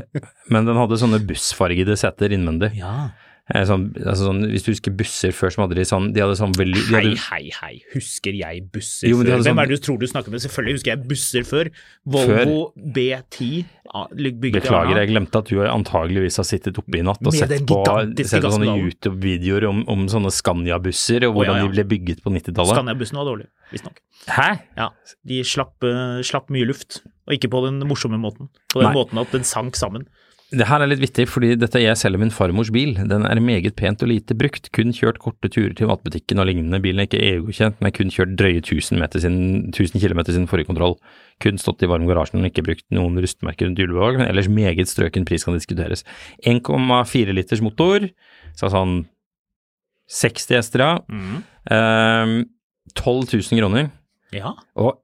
[0.50, 2.78] men den hadde sånne bussfargede seter innvendig.
[2.78, 3.10] Ja.
[3.54, 6.34] Eh, sånn, altså sånn, hvis du husker busser før, som hadde de sånn De hadde
[6.34, 7.82] sånn de Hei, hei, hei.
[7.94, 9.36] Husker jeg busser Jo, før?
[9.38, 10.42] Hvem sånn- er det du tror du snakker med?
[10.42, 11.70] Selvfølgelig husker jeg busser før.
[12.08, 17.22] Volvo B10 ah, bygget Beklager, jeg glemte at du antageligvis har sittet oppe i natt
[17.24, 17.80] og sett på
[18.26, 18.76] sett på sånne.
[18.84, 21.66] YouTube-videoer om, om sånne Scania-busser og Å, ja, hvordan ja.
[21.66, 22.76] de ble bygget på 90-tallet.
[22.76, 24.02] Scania-bussen var dårlig, visstnok.
[24.36, 24.50] Hæ?
[24.80, 24.90] Ja,
[25.32, 28.52] de slapp, uh, slapp mye luft, og ikke på den morsomme måten.
[28.74, 28.98] På den Nei.
[28.98, 30.08] måten at den sank sammen.
[30.54, 32.92] Det her er litt vittig, fordi dette jeg selger min farmors bil.
[33.10, 34.70] Den er meget pent og lite brukt.
[34.78, 36.78] Kun kjørt korte turer til matbutikken og lignende.
[36.84, 40.70] Bilen er ikke EU-godkjent, men kun kjørt drøye 1000, meter siden, 1000 km siden forrige
[40.70, 40.94] kontroll.
[41.42, 44.92] Kun stått i varm garasjen og ikke brukt noen rustmerker rundt hjulbevag, men ellers meget
[44.92, 46.06] strøken pris kan diskuteres.
[46.46, 48.06] 1,4 liters motor,
[48.54, 49.00] så sånn
[50.14, 50.94] 60 hester, ja.
[51.74, 52.38] Ehm,
[52.94, 53.90] 12 000 kroner.
[54.36, 54.54] Ja.
[54.78, 55.02] Og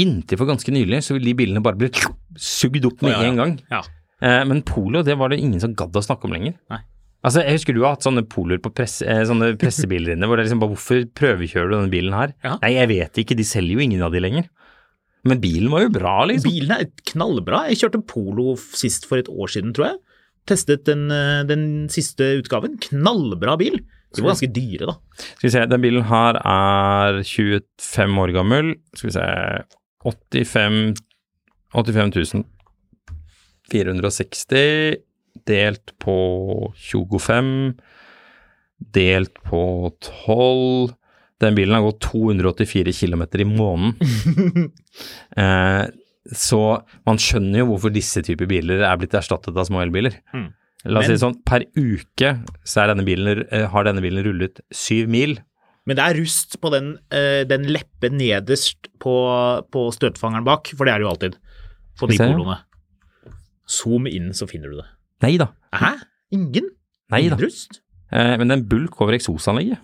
[0.00, 1.92] inntil for ganske nylig så vil de bilene bare bli
[2.40, 3.30] sugd opp med Å, ja, ja.
[3.34, 3.56] en gang.
[3.68, 3.84] ja.
[4.22, 6.56] Eh, men polo, det var det ingen som gadd å snakke om lenger.
[6.72, 6.80] Nei.
[7.26, 10.38] Altså, jeg husker du har hatt sånne poloer på presse, eh, sånne pressebiler inne, hvor
[10.38, 12.34] det er liksom bare Hvorfor prøvekjører du denne bilen her?
[12.46, 12.56] Ja.
[12.62, 14.48] Nei, jeg vet ikke, de selger jo ingen av de lenger.
[15.26, 16.46] Men bilen var jo bra, liksom.
[16.46, 17.64] Bilen er knallbra.
[17.68, 19.98] Jeg kjørte Polo sist for et år siden, tror jeg.
[20.48, 22.78] Testet den, eh, den siste utgaven.
[22.86, 23.80] Knallbra bil.
[24.14, 24.94] De var ganske dyre, da.
[25.18, 28.70] Skal vi se, den bilen her er 25 år gammel.
[28.96, 29.26] Skal vi se
[30.06, 30.94] 85
[31.74, 32.46] 85
[33.72, 34.98] 460
[35.48, 36.18] delt på
[36.76, 37.52] 25
[38.78, 39.62] delt på
[40.26, 40.94] 12
[41.38, 44.70] Den bilen har gått 284 km i måneden.
[45.42, 45.84] eh,
[46.34, 46.62] så
[47.06, 50.16] man skjønner jo hvorfor disse typer biler er blitt erstattet av små elbiler.
[50.34, 50.48] Mm.
[50.90, 52.32] La oss si det sånn, per uke
[52.66, 55.38] så denne bilen, eh, har denne bilen rullet syv mil.
[55.86, 59.14] Men det er rust på den, eh, den leppen nederst på,
[59.70, 61.38] på støtfangeren bak, for det er det jo alltid
[62.02, 62.58] på de poloene.
[63.68, 64.86] Zoom inn, så finner du det.
[65.24, 65.50] Nei da.
[65.76, 65.92] Hæ?
[66.34, 66.70] Ingen?
[67.12, 67.38] Nei da.
[67.38, 69.80] Eh, men det er en bulk over eksosanlegget.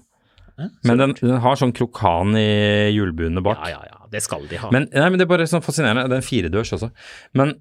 [0.55, 3.65] Eh, Men den, den har sånn krokan i hjulbuene bak.
[3.67, 4.01] Ja, ja, ja.
[4.15, 4.71] Det skal de ha.
[4.71, 6.07] Men, nei, men det er bare sånn fascinerende.
[6.07, 6.91] Det er en firedørs også.
[7.35, 7.57] Men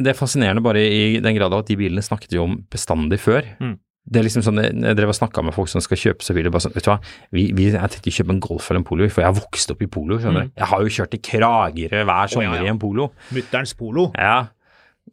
[0.00, 3.20] det er fascinerende bare i den grad av at de bilene snakket vi om bestandig
[3.20, 3.44] før.
[3.60, 3.74] Mm.
[4.10, 6.50] Det er liksom sånn, Jeg drev og snakka med folk som skal kjøpe seg biler.
[6.50, 6.96] bare sånn, vet du hva,
[7.36, 9.74] vi, vi, Jeg tenkte å kjøpe en Golf eller en Polo, for jeg har vokst
[9.74, 10.16] opp i Polo.
[10.18, 10.54] skjønner du.
[10.56, 12.66] Jeg har jo kjørt i Kragerø hver sommer oh, ja, ja.
[12.66, 13.10] i en Polo.
[13.36, 14.08] Mutterns Polo.
[14.16, 14.38] Ja.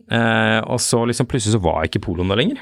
[0.08, 2.62] Eh, og så liksom plutselig så var ikke Poloen der lenger.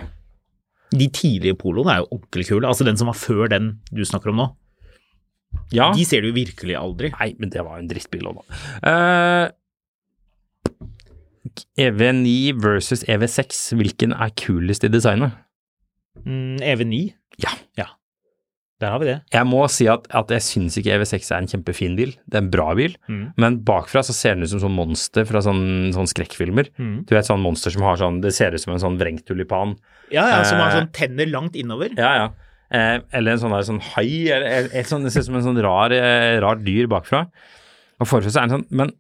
[0.95, 2.67] De tidlige poloene er jo ordentlig kule.
[2.69, 4.47] Altså den som var før den du snakker om nå.
[5.73, 5.89] Ja.
[5.95, 7.11] De ser du jo virkelig aldri.
[7.15, 8.43] Nei, men det var jo en drittbil òg, da.
[8.91, 9.45] Eh,
[11.85, 15.35] EV9 versus EV6, hvilken er kulest i designet?
[16.25, 17.01] Mm, EV9.
[17.41, 17.53] Ja.
[17.79, 17.87] ja.
[18.85, 19.15] Der har vi det.
[19.33, 22.13] Jeg må si at, at jeg syns ikke EV6 er en kjempefin bil.
[22.29, 23.33] Det er en bra bil, Mm.
[23.41, 26.69] men bakfra så ser den ut som sånn monster fra sånn, sånn skrekkfilmer.
[26.77, 26.95] Mm.
[27.09, 29.75] Du vet sånn monster som har sånn Det ser ut som en sånn vrengt tulipan.
[30.13, 30.79] Ja, ja, som har Eh.
[30.83, 31.89] sånn tenner langt innover.
[31.97, 32.29] Ja, ja.
[32.71, 35.43] Eh, eller en sånn, der, sånn hai, eller eller sånn, det ser ut som en
[35.43, 37.27] sånn rar, eh, rar dyr bakfra.
[38.01, 38.91] Og forfra så er den sånn Men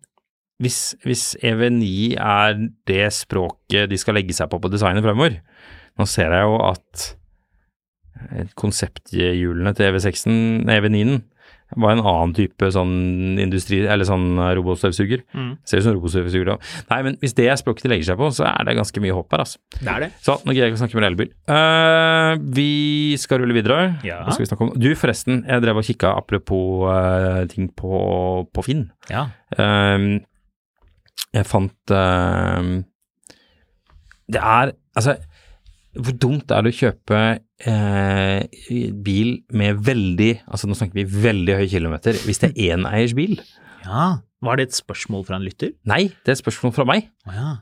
[0.61, 2.53] hvis, hvis EV9 er
[2.87, 5.41] det språket de skal legge seg på på designet fremover
[5.99, 7.15] Nå ser jeg jo at
[8.59, 10.37] konsepthjulene til EV6-en,
[10.71, 11.23] EV9-en,
[11.81, 15.23] var en annen type sånn industri, eller sånn robotstøvsuger.
[15.33, 15.55] robotstøvsuger.
[15.65, 16.55] Ser ut som robotstøvsuger da.
[16.91, 19.15] Nei, men hvis det er språket de legger seg på, så er det ganske mye
[19.17, 19.59] hopp her, altså.
[19.79, 20.11] Det er det.
[20.23, 21.33] Så nå greier jeg ikke å snakke med elbil.
[21.49, 22.69] Uh, vi
[23.19, 23.79] skal rulle videre.
[24.07, 24.21] Ja.
[24.23, 24.71] Hva skal vi snakke om?
[24.77, 27.97] Du, forresten, jeg drev og kikka apropos uh, ting på,
[28.53, 28.87] på Finn.
[29.09, 29.25] Ja.
[29.57, 30.21] Uh,
[31.35, 32.67] jeg fant eh,
[34.31, 35.17] Det er Altså,
[35.95, 37.19] hvor dumt er det å kjøpe
[37.71, 42.17] eh, bil med veldig Altså, nå snakker vi veldig høy kilometer.
[42.27, 43.39] Hvis det er eneiers bil?
[43.85, 44.15] ja.
[44.45, 45.71] Var det et spørsmål fra en lytter?
[45.89, 47.07] Nei, det er et spørsmål fra meg.
[47.25, 47.53] Oh, ja.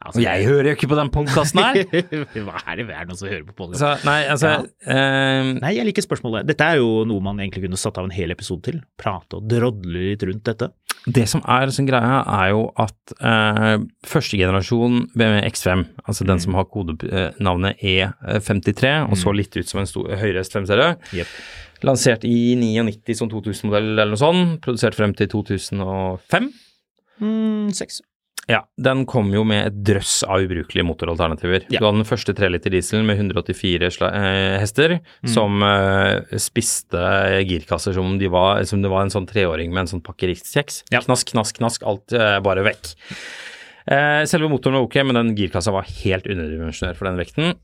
[0.00, 1.80] Og jeg hører jo ikke på den podkasten her!
[2.46, 4.06] Hva er det er noen som hører på podkast?
[4.08, 4.60] Nei, altså Ja.
[4.88, 6.48] eh, Nei, jeg liker spørsmålet.
[6.48, 8.78] Dette er jo noe man egentlig kunne satt av en hel episode til.
[9.00, 10.70] Prate og drodle litt rundt dette.
[11.04, 13.76] Det som er sånn greia, er jo at uh,
[14.08, 19.80] første generasjon BMW X5, altså den som har kodenavnet E53, og så litt ut som
[19.80, 21.32] en stor høyrest 5-serie, yep.
[21.88, 26.52] lansert i 99 som 2000-modell eller noe sånt, produsert frem til 2005.
[27.20, 28.00] Mm, seks.
[28.50, 31.66] Ja, den kom jo med et drøss av ubrukelige motoralternativer.
[31.70, 31.78] Ja.
[31.78, 35.28] Du hadde den første 3-liter dieselen med 184 sla eh, hester, Mm.
[35.30, 36.98] som eh, spiste
[37.46, 40.82] girkasser som, de var, som det var en sånn treåring med en sånn pakke Ritz-kjeks.
[40.90, 41.00] Ja.
[41.04, 42.94] Knask, knask, knask, alt eh, bare vekk.
[44.30, 47.54] Selve motoren var ok, men den girkassa var helt underdimensjonert for den vekten.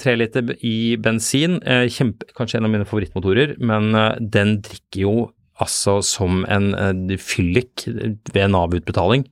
[0.00, 1.58] Tre liter i bensin,
[1.92, 3.90] kjempe, kanskje en av mine favorittmotorer, men
[4.32, 5.14] den drikker jo
[5.60, 9.26] altså som en uh, fyllik ved Nav-utbetaling.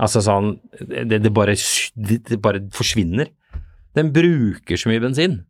[0.00, 1.56] Altså sånn det, det, bare,
[1.94, 3.32] det, bare forsvinner.
[3.94, 5.42] Den bruker så mye bensin.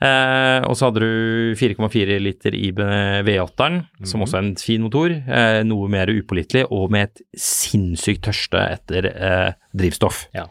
[0.00, 5.12] Eh, og så hadde du 4,4 liter i V8-eren, som også er en fin motor.
[5.12, 10.24] Eh, noe mer upålitelig og med et sinnssykt tørste etter eh, drivstoff.
[10.36, 10.46] Ja.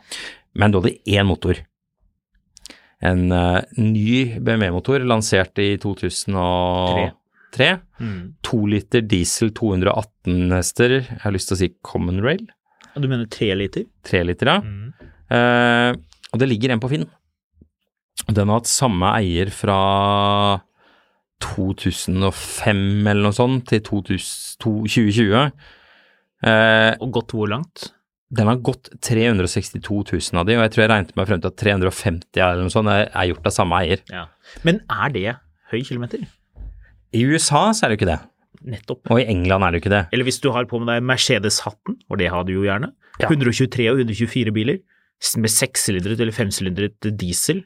[0.53, 1.63] Men du hadde én motor.
[3.01, 7.09] En eh, ny BMW-motor lansert i 2003.
[7.99, 8.35] Mm.
[8.43, 10.89] To liter diesel 218 hester.
[11.01, 12.45] Jeg har lyst til å si Common Rail.
[12.95, 13.85] Og Du mener tre liter?
[14.03, 14.59] Tre liter, ja.
[14.61, 14.93] Mm.
[15.29, 15.91] Eh,
[16.33, 17.07] og det ligger en på Finn.
[18.29, 20.61] Den har hatt samme eier fra
[21.39, 25.51] 2005 eller noe sånt til 2020.
[26.43, 27.91] Eh, Og gått hvor langt?
[28.31, 31.49] den har gått 362 000 av de, og jeg tror jeg regnet meg frem til
[31.49, 34.03] at 350 eller noe sånt er gjort av samme eier.
[34.13, 34.27] Ja.
[34.63, 35.31] Men er det
[35.71, 36.27] høy kilometer?
[37.15, 38.19] I USA så er det jo ikke det,
[38.69, 39.01] Nettopp.
[39.09, 40.03] og i England er det jo ikke det.
[40.13, 42.91] Eller hvis du har på med deg Mercedes-hatten, og det har du jo gjerne.
[43.19, 43.27] Ja.
[43.31, 44.79] 123 og 124 biler
[45.41, 47.65] med sekssylindret eller femsylindret diesel.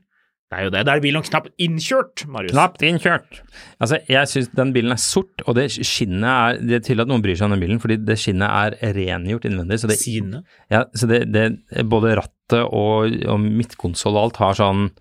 [0.53, 0.81] Det er jo det.
[0.85, 2.53] Da er bilen knapt innkjørt, Marius.
[2.53, 3.39] Knapt innkjørt.
[3.81, 7.09] Altså, jeg syns den bilen er sort, og det skinnet er Det er til at
[7.09, 9.79] noen bryr seg om den bilen, fordi det skinnet er rengjort innvendig.
[9.81, 10.43] Så det, Sine.
[10.69, 11.47] ja, så det, det
[11.89, 14.91] både rattet og, og midtkonsoll og alt har sånn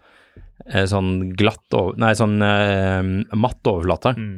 [0.90, 3.00] sånn glatt over, Nei, sånn eh,
[3.38, 4.14] matt overflate.
[4.18, 4.36] Mm.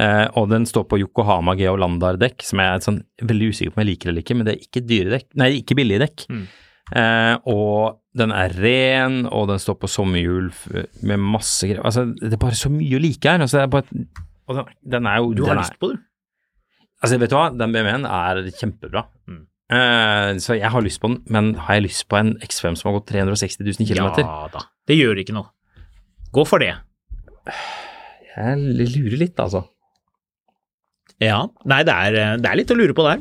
[0.00, 3.78] Eh, og den står på Yokohama Geo Landar-dekk, som jeg er sånn veldig usikker på
[3.78, 5.28] om jeg liker eller ikke, men det er ikke dyre dekk.
[5.42, 6.24] Nei, ikke billige dekk.
[6.32, 6.44] Mm.
[7.02, 10.50] Eh, og den er ren, og den står på sommerhjul
[11.08, 11.84] med masse greier.
[11.86, 13.44] Altså, det er bare så mye å like her.
[13.44, 14.02] Altså, bare,
[14.48, 16.02] og den, den er jo Du har lyst på det?
[17.02, 19.06] Altså, vet du hva, den BMW-en er kjempebra.
[19.30, 19.42] Mm.
[19.72, 22.90] Eh, så jeg har lyst på den, men har jeg lyst på en X5 som
[22.90, 24.10] har gått 360 000 km?
[24.20, 24.66] Ja da.
[24.88, 25.50] Det gjør ikke noe.
[26.34, 26.72] Gå for det.
[28.32, 28.56] Jeg
[28.96, 29.64] lurer litt, altså.
[31.22, 31.42] Ja.
[31.68, 33.20] Nei, det er, det er litt å lure på der.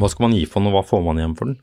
[0.00, 1.58] Hva skal man gi for den, og hva får man igjen for den?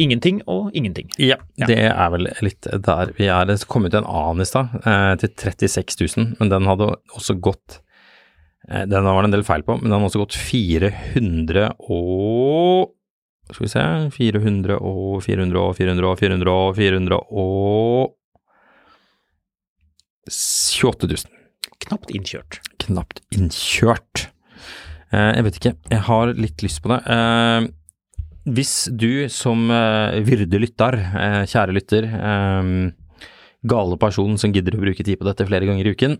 [0.00, 1.08] Ingenting og ingenting.
[1.20, 1.66] Ja, Ja.
[1.68, 3.44] det er vel litt der vi er.
[3.48, 7.36] Det kom ut en annen i stad, eh, til 36 000, men den hadde også
[7.42, 7.80] gått
[8.70, 12.94] eh, Den var det en del feil på, men den hadde også gått 400 og
[13.50, 13.84] Skal vi se
[14.14, 18.14] 400 og 400 og 400 og 400 og 400 og
[20.30, 21.36] 28 000.
[21.86, 22.60] Knapt innkjørt.
[22.84, 24.28] Knapt innkjørt.
[25.10, 27.00] Eh, jeg vet ikke, jeg har litt lyst på det.
[27.10, 27.68] Eh,
[28.50, 33.28] hvis du som eh, vyrde lytter, eh, kjære lytter, eh,
[33.70, 36.16] gale person som gidder å bruke tid på dette flere ganger i uken,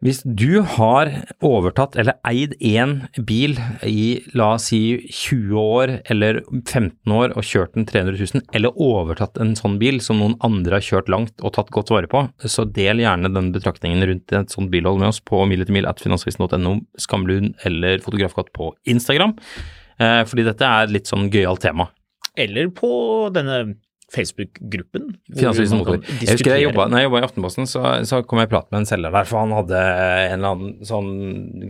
[0.00, 1.10] hvis du har
[1.44, 2.94] overtatt eller eid én
[3.28, 4.80] bil i la oss si
[5.12, 10.00] 20 år eller 15 år og kjørt den 300 000, eller overtatt en sånn bil
[10.04, 13.52] som noen andre har kjørt langt og tatt godt vare på, så del gjerne den
[13.52, 19.36] betraktningen rundt et sånt bilhold med oss på mil-etter-mil.finansavisen.no, Skamlund eller Fotografkatt på Instagram,
[20.00, 21.90] eh, fordi dette er et litt sånn gøyalt tema.
[22.40, 22.88] Eller på
[23.34, 23.76] denne
[24.14, 25.06] Facebook-gruppen.
[25.30, 26.00] Finansavisen Motor.
[26.20, 28.68] Jeg husker jeg jobbet, når jeg jobba i Aftenposten, så, så kom jeg i prat
[28.72, 31.10] med en selger der, for han hadde en eller annen sånn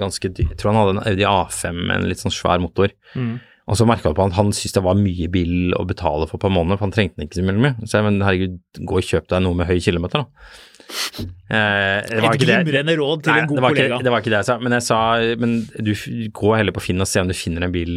[0.00, 2.94] ganske dyr Jeg tror han hadde en Audi A5 med en litt sånn svær motor.
[3.14, 3.38] Mm.
[3.70, 6.50] Og så merka på at han syntes det var mye bil å betale for på
[6.50, 7.76] en måned, for han trengte den ikke så mye.
[7.84, 10.50] Så jeg men herregud, gå og kjøp deg noe med høy kilometer, da.
[10.90, 13.94] Eh, det var Et glimrende råd til Nei, en god det kollega.
[13.94, 14.98] Ikke, det var ikke det jeg sa, men jeg sa
[15.38, 15.52] men
[15.86, 15.92] du
[16.34, 17.92] gå heller på Finn og se om du finner en bil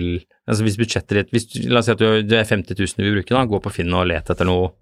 [0.46, 3.08] altså Hvis budsjettet ditt hvis La oss si at du, det er 50 000 du
[3.08, 4.76] vil bruke, da, gå på Finn og let etter noe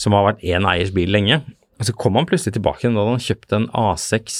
[0.00, 1.40] som har vært én eiers bil lenge.
[1.78, 4.38] Og så kom han plutselig tilbake da han kjøpte en A6,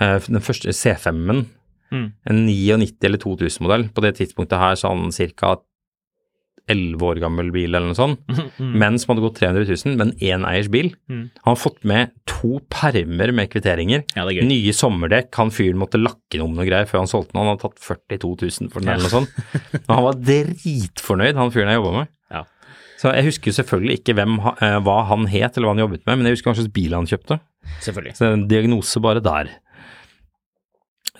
[0.00, 1.42] eh, den første C5-en,
[1.90, 2.06] Mm.
[2.30, 3.88] en 99 eller 2000-modell.
[3.94, 5.56] På det tidspunktet her så han ca.
[6.70, 8.20] 11 år gammel bil eller noe sånt,
[8.82, 10.92] men som hadde gått 300 000, men én eiers bil.
[11.10, 11.24] Mm.
[11.42, 14.04] Han har fått med to permer med kvitteringer.
[14.14, 14.26] Ja.
[14.46, 15.32] Nye sommerdekk.
[15.40, 17.42] Han fyren måtte lakke noe om noe greier før han solgte den.
[17.42, 19.34] Han hadde tatt 42 000 for den eller noe sånt.
[19.80, 22.12] Men han var dritfornøyd, han fyren jeg jobba med.
[22.30, 22.44] Ja.
[23.00, 26.02] Så jeg husker jo selvfølgelig ikke hvem, eh, hva han het eller hva han jobbet
[26.04, 27.38] med, men jeg husker hva slags bil han kjøpte.
[27.80, 28.12] Selvfølgelig.
[28.18, 29.48] Så en diagnose bare der.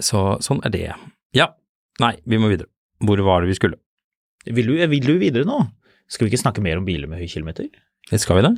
[0.05, 0.86] Så sånn er det.
[1.36, 1.51] Ja.
[2.01, 2.70] Nei, vi må videre.
[3.05, 3.80] Hvor var det vi skulle?
[4.48, 5.62] Vil du, vil du videre nå?
[6.11, 7.68] Skal vi ikke snakke mer om biler med høy kilometer?
[8.11, 8.55] Skal vi det?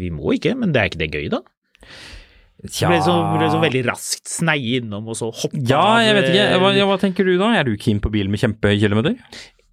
[0.00, 1.42] Vi må ikke, men det er ikke det gøy, da?
[2.72, 6.30] Tja Ble så, ble så veldig raskt sneie innom, og så hoppe Ja, jeg vet
[6.30, 6.46] ikke.
[6.62, 7.52] Hva, ja, hva tenker du da?
[7.54, 9.18] Er du keen på bil med kjempehøy kilometer?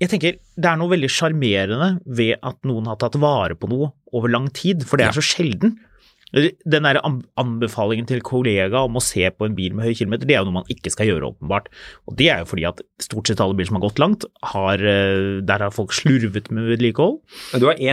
[0.04, 3.94] Jeg tenker det er noe veldig sjarmerende ved at noen har tatt vare på noe
[4.14, 5.78] over lang tid, for det er så sjelden.
[6.34, 6.98] Den der
[7.38, 10.48] anbefalingen til kollega om å se på en bil med høy kilometer, det er jo
[10.50, 11.68] noe man ikke skal gjøre, åpenbart.
[12.10, 14.82] Og det er jo fordi at stort sett alle biler som har gått langt, har,
[14.82, 17.20] eh, der har folk slurvet med vedlikehold.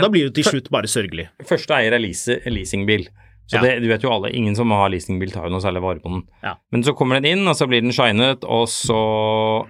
[0.06, 1.28] Da blir det til slutt bare sørgelig.
[1.44, 3.08] Første eier er lease, leasingbil.
[3.50, 3.62] Så Ja.
[3.66, 6.08] det, du vet jo alle, ingen som har leasingbil tar jo noe særlig vare på
[6.08, 6.22] den.
[6.42, 6.54] Ja.
[6.72, 9.66] Men så kommer den inn, og så blir den shinet, og så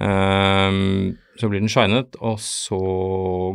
[0.00, 2.76] um, Så blir den shinet, og så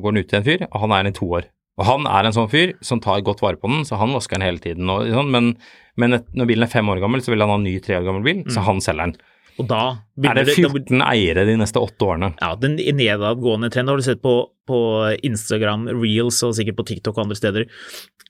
[0.02, 1.46] går den ut til en fyr, og han er den i to år.
[1.80, 4.36] Og han er en sånn fyr som tar godt vare på den, så han vasker
[4.36, 4.90] den hele tiden.
[4.92, 5.54] Og, sånn, men
[6.00, 7.98] men et, når bilen er fem år gammel, så vil han ha en ny tre
[8.00, 9.18] år gammel bil, så han selger den.
[9.60, 12.34] Og da Er det 14 eiere de neste åtte årene?
[12.40, 14.34] Ja, den nedadgående trenden har du sett på,
[14.68, 14.80] på
[15.24, 17.66] Instagram, Reels og sikkert på TikTok og andre steder.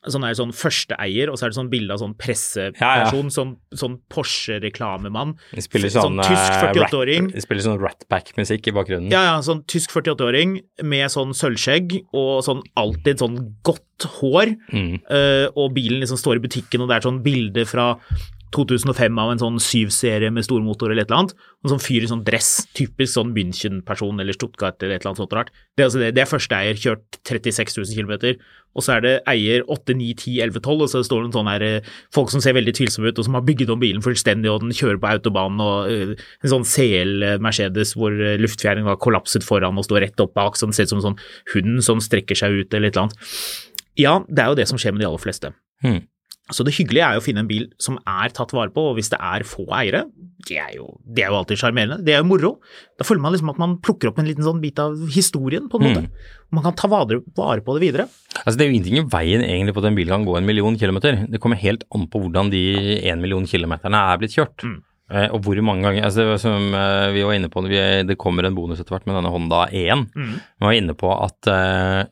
[0.07, 3.49] Sånn er det sånn førsteeier, og så er det sånn bilde av sånn presseperson, sånn,
[3.75, 5.33] sånn Porsche-reklamemann.
[5.59, 7.27] Sånn sånn, tysk eh, 48-åring.
[7.29, 9.11] rat- De spiller sånn Ratback-musikk i bakgrunnen.
[9.11, 13.83] Ja, ja, sånn tysk 48-åring med sånn sølvskjegg og sånn alltid sånn godt
[14.21, 15.01] hår, Mm.
[15.11, 17.97] eh, og bilen liksom står i butikken, og det er sånn bilde fra
[18.55, 22.09] 2005 av en sånn syv-serie med stormotor eller et eller annet, en sånn fyr i
[22.09, 25.51] sånn dress, typisk sånn München-person eller Stuttgart eller et eller annet sånt rart.
[25.77, 28.41] Det altså det, det er første eier, kjørt 36 000 km,
[28.77, 31.37] og så er det eier 8, 9, 10, 11, 12, og så står det en
[31.37, 34.05] sånn her, eh, folk som ser veldig tvilsomme ut, og som har bygget om bilen
[34.05, 38.89] fullstendig, og den kjører på autobanen, og uh, en sånn CL Mercedes hvor eh, luftfjæringen
[38.89, 41.19] har kollapset foran og står rett opp bak, så den ser ut som en sånn
[41.55, 43.33] hund som strekker seg ut eller et eller annet.
[43.99, 45.51] Ja, det er jo det som skjer med de aller fleste.
[45.83, 46.03] Hmm.
[46.55, 48.97] Så det hyggelige er jo å finne en bil som er tatt vare på, og
[48.97, 50.05] hvis det er få eiere,
[50.47, 51.99] det er jo, det er jo alltid sjarmerende.
[52.05, 52.51] Det er jo moro.
[52.97, 55.79] Da føler man liksom at man plukker opp en liten sånn bit av historien, på
[55.79, 56.03] en måte.
[56.07, 56.35] Mm.
[56.55, 58.07] man kan ta vare, på det videre.
[58.39, 60.47] Altså Det er jo ingenting i veien egentlig på at en bil kan gå en
[60.47, 61.25] million kilometer.
[61.29, 62.63] Det kommer helt an på hvordan de
[63.11, 64.63] en million kilometerne er blitt kjørt.
[64.65, 64.79] Mm.
[65.09, 68.53] Eh, og hvor mange ganger altså som eh, Vi var inne på, det kommer en
[68.53, 70.05] bonus etter hvert med denne Honda E1.
[70.13, 70.35] Mm.
[70.37, 72.03] Vi var inne på at eh,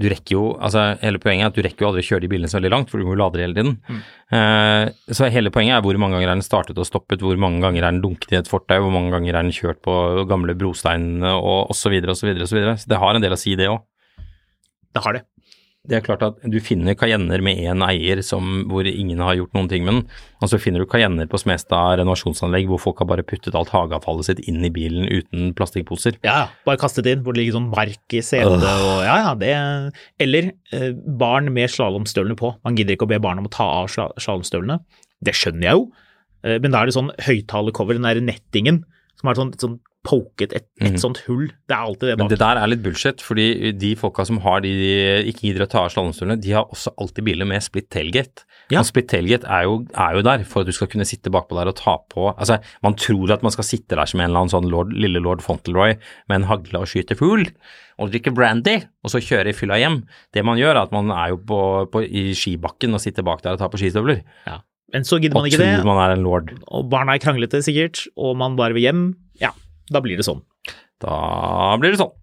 [0.00, 2.30] du rekker jo, altså Hele poenget er at du rekker jo aldri å kjøre de
[2.32, 3.76] bilene så veldig langt, for du må jo lade det hele tiden.
[3.84, 4.00] Mm.
[4.32, 7.60] Uh, så hele poenget er hvor mange ganger er den startet og stoppet, hvor mange
[7.64, 9.94] ganger er den dunket i et fortau, hvor mange ganger er den kjørt på
[10.30, 11.92] gamle brosteinene og osv.
[12.00, 12.16] osv.
[12.20, 12.76] Så, videre, og så, videre.
[12.80, 13.82] så det har en del å si, det òg.
[14.90, 15.22] Det har det.
[15.88, 19.54] Det er klart at du finner Cayenner med én eier som, hvor ingen har gjort
[19.56, 20.02] noen ting med den,
[20.44, 24.28] og så finner du Cayenner på Smestad renovasjonsanlegg hvor folk har bare puttet alt hageavfallet
[24.28, 26.18] sitt inn i bilen uten plastikkposer.
[26.26, 26.50] Ja.
[26.68, 29.54] Bare kastet inn hvor det ligger sånn mark i setet og ja, ja, det
[30.20, 32.52] Eller eh, barn med slalåmstøvlene på.
[32.60, 34.82] Man gidder ikke å be barn om å ta av sla- slalåmstøvlene.
[35.24, 35.90] Det skjønner jeg jo,
[36.40, 38.78] Eh, men da er det sånn høyttalercover, den der nettingen,
[39.20, 39.74] som er sånn, sånn
[40.06, 41.50] poket et, et sånt hull.
[41.68, 44.62] Det er alltid det Men det der er litt bullshit, fordi de folka som har
[44.64, 44.94] de de
[45.30, 48.46] ikke gidder å ta av slalåmstolene, de har også alltid biler med split tailgate.
[48.70, 48.80] Ja.
[48.80, 51.58] Og split tailgate er jo, er jo der for at du skal kunne sitte bakpå
[51.58, 54.44] der og ta på Altså, man tror at man skal sitte der som en eller
[54.44, 55.96] annen sånn lord, lille lord Fauntleroy
[56.30, 57.48] med en hagle og skyte fugl
[58.00, 60.00] og drikke brandy, og så kjøre i fylla hjem.
[60.32, 61.60] Det man gjør, er at man er jo på,
[61.92, 64.22] på, i skibakken og sitter bak der og tar på skistøvler.
[64.46, 64.62] Ja.
[64.94, 66.48] Men så gidder Og man ikke tror det, man er en lord.
[66.66, 69.04] og barna er kranglete sikkert, og man bare vil hjem.
[69.90, 70.42] Da blir det sånn.
[71.02, 72.14] Da blir det sånn.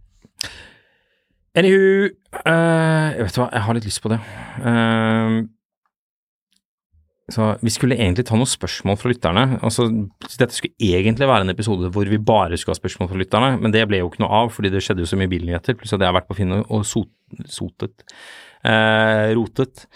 [1.58, 2.10] Anywho
[2.46, 4.20] uh, vet hva, jeg har litt lyst på det.
[4.62, 5.46] Uh,
[7.34, 9.60] så Vi skulle egentlig ta noen spørsmål fra lytterne.
[9.60, 9.90] altså
[10.38, 13.74] Dette skulle egentlig være en episode hvor vi bare skulle ha spørsmål fra lytterne, men
[13.74, 15.76] det ble jo ikke noe av fordi det skjedde jo så mye bilnyheter.
[15.76, 17.12] Pluss at jeg vært på Finn og sot,
[17.52, 18.06] sotet.
[18.64, 19.88] Uh, rotet.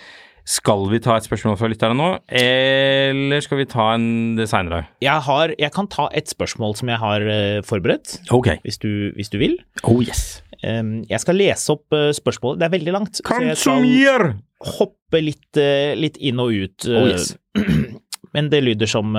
[0.52, 4.84] Skal vi ta et spørsmål fra lytterne nå, eller skal vi ta en det seinere?
[5.04, 8.50] Jeg, har, jeg kan ta et spørsmål som jeg har eh, forberedt, Ok.
[8.66, 9.56] hvis du, hvis du vil.
[9.88, 10.42] Oh yes.
[10.62, 12.60] Jeg skal lese opp eh, spørsmålet.
[12.60, 14.34] Det er veldig langt, så jeg skal
[14.76, 16.88] hoppe litt, eh, litt inn og ut.
[16.90, 17.32] Oh, yes.
[18.36, 19.16] Men det lyder som,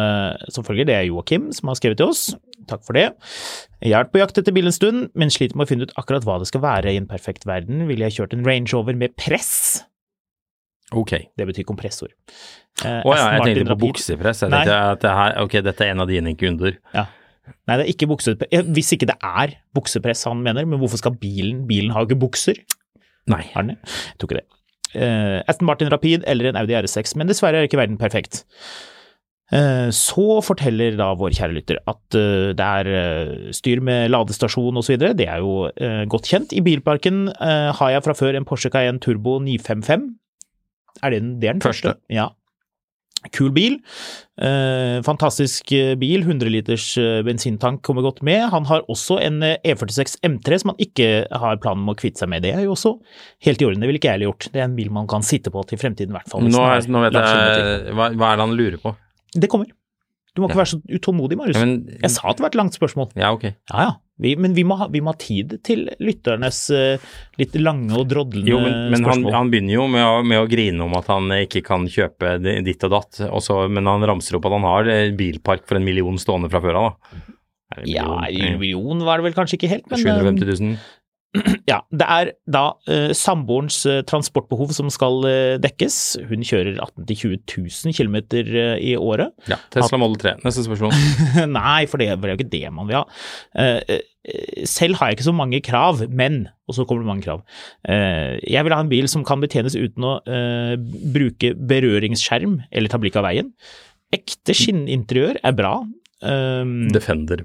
[0.49, 0.87] som følger.
[0.89, 2.31] Det er Joakim som har skrevet til oss.
[2.71, 3.11] Takk for det.
[3.83, 5.93] Jeg har vært på jakt etter bil en stund, men sliter med å finne ut
[6.01, 7.85] akkurat hva det skal være i en perfekt verden.
[7.91, 9.83] Ville jeg kjørt en Range Rover med press?
[10.93, 11.13] Ok.
[11.39, 12.13] Det betyr kompressor.
[12.85, 14.45] Eh, oh, ja, jeg tenkte på buksepress.
[14.45, 16.79] Jeg tenkte at det her, ok, dette er en av dine kunder.
[16.93, 18.51] Nei, det er ikke buksepress.
[18.55, 22.13] Eh, Hvis ikke det er buksepress han mener, men hvorfor skal bilen Bilen har jo
[22.13, 22.61] ikke bukser.
[23.31, 23.45] Nei.
[23.55, 23.93] Har den det?
[24.13, 24.49] Jeg tror ikke det.
[24.93, 28.43] Eh, Aston Martin Rapid eller en Audi R6, men dessverre er ikke verden perfekt.
[29.53, 34.81] Eh, så forteller da vår kjære lytter at eh, det er eh, styr med ladestasjon
[34.81, 34.97] osv.
[35.19, 36.55] Det er jo eh, godt kjent.
[36.57, 40.07] I bilparken eh, har jeg fra før en Porsche Cayenne Turbo 955.
[41.03, 41.95] Er det den, det er den første?
[41.97, 42.13] Første.
[42.13, 42.31] Ja.
[43.31, 43.77] Kul bil.
[44.43, 46.25] Eh, fantastisk eh, bil.
[46.25, 48.49] 100 liters eh, bensintank kommer godt med.
[48.51, 52.25] Han har også en eh, E46 M3 som han ikke har planen om å kvitte
[52.25, 52.43] seg med.
[52.43, 52.97] Det er jo også
[53.47, 53.85] helt i orden.
[53.85, 54.49] Det ville ikke jeg heller gjort.
[54.51, 56.49] Det er en bil man kan sitte på til fremtiden, i hvert fall.
[56.49, 58.97] Nå, nå vet jeg hva, hva er det han lurer på?
[59.39, 59.71] Det kommer.
[60.35, 60.63] Du må ikke Ja.
[60.63, 61.57] være så utålmodig, Marius.
[61.59, 63.11] Ja, men, Jeg sa at det var et langt spørsmål.
[63.21, 63.43] ja, ok.
[63.73, 66.97] Ja ja, vi, men vi må, ha, vi må ha tid til lytternes uh,
[67.39, 69.33] litt lange og drodlende Jo, men, men han, spørsmål.
[69.37, 72.85] han begynner jo med å, med å grine om at han ikke kan kjøpe ditt
[72.85, 75.85] og datt, og så- men han ramser opp at han har eh, bilpark for en
[75.85, 76.97] million stående fra før av,
[77.89, 80.77] ja, en million var det vel kanskje ikke helt, men 750 000.
[81.71, 85.99] ja, det er da eh, samboerens eh, transportbehov som skal eh, dekkes.
[86.29, 88.19] Hun kjører 18 000-20 000 km
[88.77, 89.33] i året.
[89.49, 90.35] Ja, Tesla Model 3.
[90.45, 90.93] Neste spørsmål.
[91.57, 93.05] Nei, for det er jo ikke det man vil ha.
[93.57, 97.25] Eh, eh, selv har jeg ikke så mange krav, men Og så kommer det mange
[97.25, 97.41] krav.
[97.89, 100.13] Eh, jeg vil ha en bil som kan betjenes uten å
[101.13, 103.51] bruke berøringsskjerm eller ta blikk av veien.
[104.13, 105.75] Ekte skinninteriør er bra.
[106.23, 107.43] Um, Defender.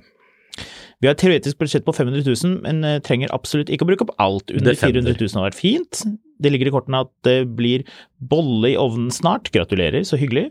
[0.97, 4.05] Vi har et teoretisk budsjett på 500 000, men eh, trenger absolutt ikke å bruke
[4.07, 4.49] opp alt.
[4.49, 6.01] Under 400 000 har vært fint.
[6.41, 7.83] Det ligger i kortene at det blir
[8.17, 9.51] bolle i ovnen snart.
[9.53, 10.47] Gratulerer, så hyggelig.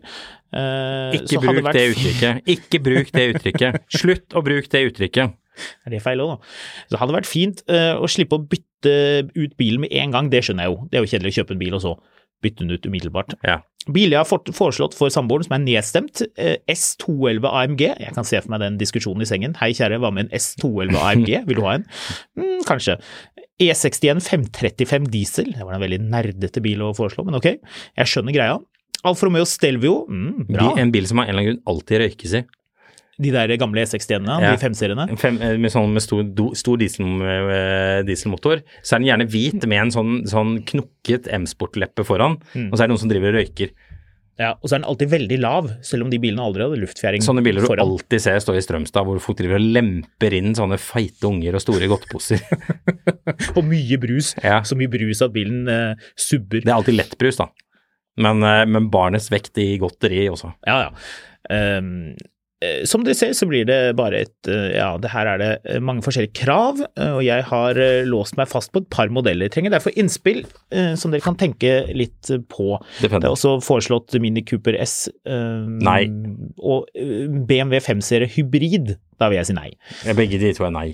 [0.54, 2.52] Eh, Ikke så hadde bruk vært det uttrykket.
[2.54, 3.80] Ikke bruk det uttrykket.
[3.98, 5.34] Slutt å bruke det uttrykket.
[5.86, 6.54] Er det feil òg, da?
[6.92, 8.94] Så det vært fint eh, å slippe å bytte
[9.34, 10.82] ut bilen med en gang, det skjønner jeg jo.
[10.90, 11.94] Det er jo kjedelig å kjøpe en bil og så
[12.44, 13.36] bytte den ut umiddelbart.
[13.46, 13.60] Ja.
[13.86, 14.26] Bil jeg har
[14.56, 17.82] foreslått for samboeren som er nedstemt, eh, S211 AMG.
[18.02, 19.54] Jeg kan se for meg den diskusjonen i sengen.
[19.60, 21.30] Hei kjære, hva med en S211 AMG?
[21.46, 21.86] Vil du ha en?
[22.38, 22.98] Mm, kanskje.
[23.62, 25.52] E61 535 diesel.
[25.54, 27.52] Det var en veldig nerdete bil å foreslå, men ok.
[27.96, 28.58] Jeg skjønner greia.
[29.06, 30.00] Alfa Romeo Stelvio.
[30.10, 30.72] Mm, bra.
[30.82, 32.42] En bil som av en eller annen grunn alltid røykes i.
[33.18, 34.50] De der gamle E61-ene, Ja.
[34.56, 35.16] de.
[35.16, 39.28] Fem, eh, med sånn med stor, do, stor diesel, eh, dieselmotor, så er den gjerne
[39.32, 42.70] hvit med en sånn, sånn knukket M-sportleppe foran, Mm.
[42.72, 43.70] og så er det noen som driver og røyker.
[44.38, 47.22] Ja, og så er den alltid veldig lav, selv om de bilene aldri hadde luftfjæring
[47.24, 47.88] Sånne biler du foran.
[47.88, 51.62] alltid ser stå i Strømstad, hvor folk driver og lemper inn sånne feite unger og
[51.64, 52.42] store godteposer.
[53.56, 54.34] Og mye brus.
[54.44, 54.60] Ja.
[54.60, 56.60] Så mye brus at bilen eh, subber.
[56.60, 57.48] Det er alltid lettbrus, da.
[58.18, 60.52] Men, eh, men barnets vekt i godteri også.
[60.66, 60.90] Ja, ja.
[61.48, 61.80] Eh,
[62.88, 65.80] som dere ser, så blir det bare et eh, Ja, det her er det eh,
[65.84, 69.48] mange forskjellige krav, eh, og jeg har eh, låst meg fast på et par modeller.
[69.48, 70.42] Jeg Trenger derfor innspill
[70.74, 72.76] eh, som dere kan tenke litt på.
[72.76, 73.08] på.
[73.08, 76.02] Det er også foreslått Mini Cooper S Nei.
[76.60, 78.96] og eh, BMW 5-serie hybrid.
[79.20, 79.70] Da vil jeg si nei.
[80.16, 80.88] Begge de to er nei.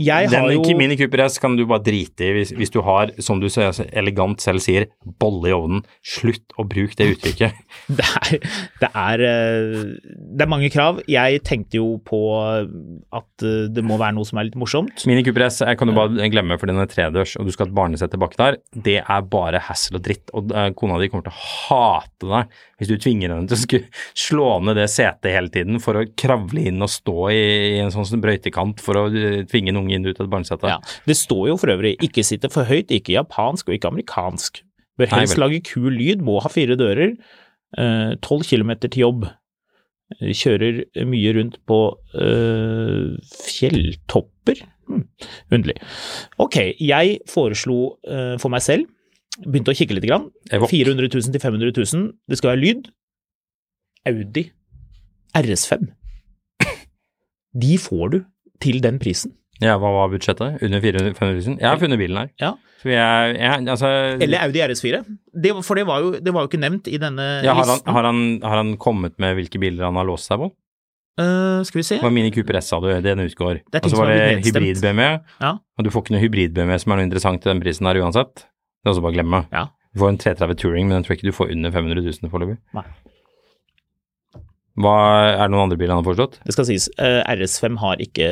[0.00, 2.72] Jeg Den har jo ikke Mini Cooper S kan du bare drite i hvis, hvis
[2.72, 4.88] du har, som du så elegant selv sier,
[5.20, 5.82] bolle i ovnen.
[6.04, 7.58] Slutt å bruke det uttrykket.
[7.98, 8.46] det er,
[8.80, 9.78] det, er, eh,
[10.36, 11.02] det er mange krav.
[11.10, 15.04] Jeg tenkte jo på at eh, det må være noe som er litt morsomt.
[15.08, 17.68] Mini Cooper S jeg kan du bare glemme, for den er tredørs, og du skal
[17.68, 18.60] ha et barnesett tilbake der.
[18.72, 22.60] Det er bare hassle og dritt, og eh, kona di kommer til å hate deg
[22.82, 23.82] hvis du tvinger henne til å
[24.26, 27.42] slå ned det setet hele tiden for å kravle inn og stå i,
[27.76, 30.70] i en sånn brøytekant for å tvinge tvinge en unge inn ut av et barnesete.
[30.70, 34.62] Ja, Det står jo for øvrig 'ikke sitte for høyt', ikke japansk og ikke amerikansk.
[34.98, 37.16] Bør helst lage kul lyd, må ha fire dører.
[38.22, 39.24] Tolv kilometer til jobb.
[40.20, 41.78] Eh, Kjører mye rundt på
[42.14, 43.16] eh,
[43.48, 44.66] fjelltopper.
[44.92, 45.06] Hmm.
[45.54, 45.76] underlig.
[46.42, 48.88] Ok, jeg foreslo eh, for meg selv,
[49.46, 50.26] begynte å kikke litt, grann.
[50.50, 52.10] 400 000 til 500 000.
[52.28, 52.90] Det skal være lyd.
[54.10, 54.48] Audi
[55.38, 55.86] RS5.
[57.62, 58.18] De får du
[58.60, 59.32] til den prisen.
[59.62, 60.62] Ja, hva var budsjettet?
[60.64, 61.56] Under 400 000?
[61.60, 62.30] Jeg har funnet bilen her.
[62.42, 62.52] Ja.
[62.82, 63.88] Jeg, jeg, altså,
[64.18, 65.02] Eller Audi RS4.
[65.44, 67.78] Det, for det var, jo, det var jo ikke nevnt i denne ja, har, han,
[67.78, 67.94] listen.
[67.94, 70.50] har, han, har han kommet med hvilke biler han har låst seg på?
[71.20, 71.98] Uh, skal vi se.
[72.00, 73.60] Det var Mini Cooper S, sa du, den utgår.
[73.68, 75.52] Og så var det hybrid-BMW, Ja.
[75.60, 78.46] og du får ikke noe hybrid-BMW som er noe interessant til den prisen her uansett.
[78.82, 79.42] Det er også bare å glemme.
[79.52, 79.66] Ja.
[79.92, 82.32] Du får en 330 Touring, men den tror jeg ikke du får under 500 000
[82.32, 82.56] foreløpig.
[84.80, 84.94] Hva
[85.36, 86.38] Er det noen andre biler han har foreslått?
[86.48, 88.30] Det skal sies, uh, RS5 har ikke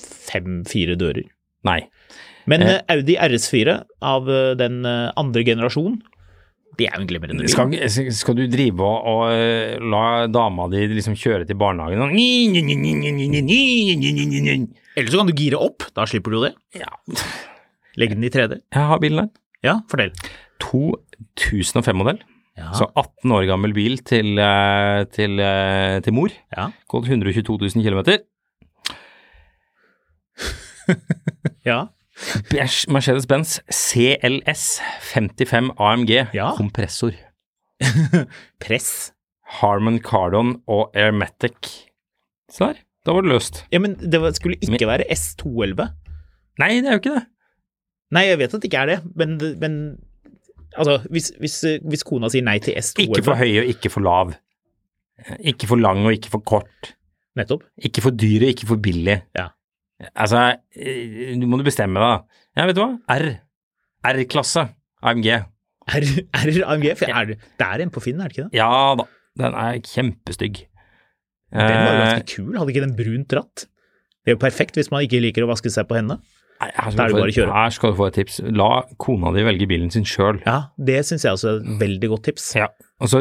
[0.00, 1.24] fem-fire dører.
[1.64, 1.80] Nei.
[2.46, 2.74] Men Eh.
[2.76, 3.72] eh, Audi RS4
[4.02, 5.96] av eh, den eh, andre generasjonen,
[6.76, 7.48] det er jo en glimrende bil.
[7.48, 12.12] Skal, skal du drive og, og eh, la dama di liksom kjøre til barnehagen og
[14.96, 16.54] Eller så kan du gire opp, da slipper du jo det.
[16.80, 16.90] Ja.
[17.96, 18.60] Legge den i 3D.
[18.76, 19.30] Jeg har bilen her.
[19.64, 20.12] Ja, fortell.
[20.62, 22.20] 2005-modell.
[22.56, 22.70] Ja.
[22.76, 26.32] Så 18 år gammel bil til, eh, til, eh, til mor.
[26.56, 26.70] Ja.
[26.88, 28.22] Gått 122 000 km.
[31.66, 31.86] Ja.
[32.88, 34.80] Mercedes-Benz CLS
[35.12, 36.52] 55 AMG Ja.
[36.56, 37.12] kompressor.
[38.60, 39.12] Press.
[39.60, 41.68] Harman Kardon og Airmatic.
[42.50, 43.60] Se der, da var det løst.
[43.72, 45.86] Ja, men det var- skulle ikke være S211.
[46.58, 47.26] Nei, det er jo ikke det.
[48.16, 49.98] Nei, jeg vet at det ikke er det, men, men
[50.76, 54.00] altså, hvis, hvis, hvis kona sier nei til S211 Ikke for høy og ikke for
[54.06, 54.32] lav.
[55.40, 56.94] Ikke for lang og ikke for kort.
[57.36, 57.62] Nettopp.
[57.84, 59.20] Ikke for dyr og ikke for billig.
[59.36, 59.48] Ja.
[60.12, 60.40] Altså,
[60.76, 62.40] nå du må du bestemme deg.
[62.58, 62.90] Ja, vet du hva?
[63.16, 63.28] R.
[64.12, 64.66] R-klasse
[65.06, 65.28] AMG.
[65.86, 66.06] R,
[66.42, 66.88] R AMG?
[67.00, 68.58] For er det, er en på Finn, er det ikke det?
[68.58, 68.68] Ja
[68.98, 69.06] da,
[69.40, 70.64] den er kjempestygg.
[71.54, 73.66] Den var jo Eh, ganske kul, hadde ikke den brunt ratt?
[74.26, 76.18] Det er jo perfekt hvis man ikke liker å vaske seg på hendene.
[76.56, 78.38] Her skal, du få, her skal du få et tips.
[78.56, 78.70] La
[79.02, 80.38] kona di velge bilen sin sjøl.
[80.46, 82.48] Ja, det syns jeg også er et veldig godt tips.
[82.56, 82.70] Ja.
[82.96, 83.20] Altså,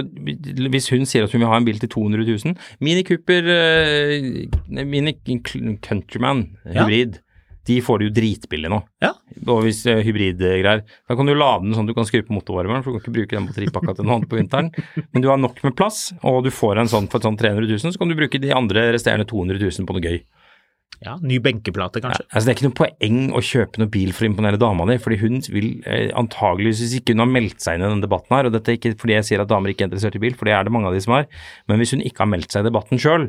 [0.71, 4.85] hvis hun sier at hun vil ha en bil til 200 000 Mini Cooper eh,
[4.87, 5.17] Mini
[5.83, 6.85] Countryman Ja.
[6.85, 7.17] hybrid,
[7.67, 8.77] de får du jo dritbillig nå.
[9.03, 9.11] Ja.
[9.49, 12.37] Og hvis uh, hybridgreier Da kan du lade den sånn at du kan skru på
[12.37, 14.69] motorvarmeren, for du kan ikke bruke den batteripakka til noe annet på vinteren.
[15.11, 17.91] Men du har nok med plass, og du får en sånn for sånn 300 000,
[17.91, 20.21] så kan du bruke de andre resterende 200 000 på noe gøy.
[21.03, 22.23] Ja, Ny benkeplate, Ja, kanskje.
[22.31, 24.95] altså Det er ikke noe poeng å kjøpe noen bil for å imponere dama di,
[25.03, 28.47] fordi hun vil eh, antageligvis, ikke hun har meldt seg inn i denne debatten her,
[28.47, 30.47] og dette er ikke fordi jeg sier at damer ikke er interessert i bil, for
[30.49, 31.27] det er det mange av de som er,
[31.67, 33.27] men hvis hun ikke har meldt seg i debatten sjøl,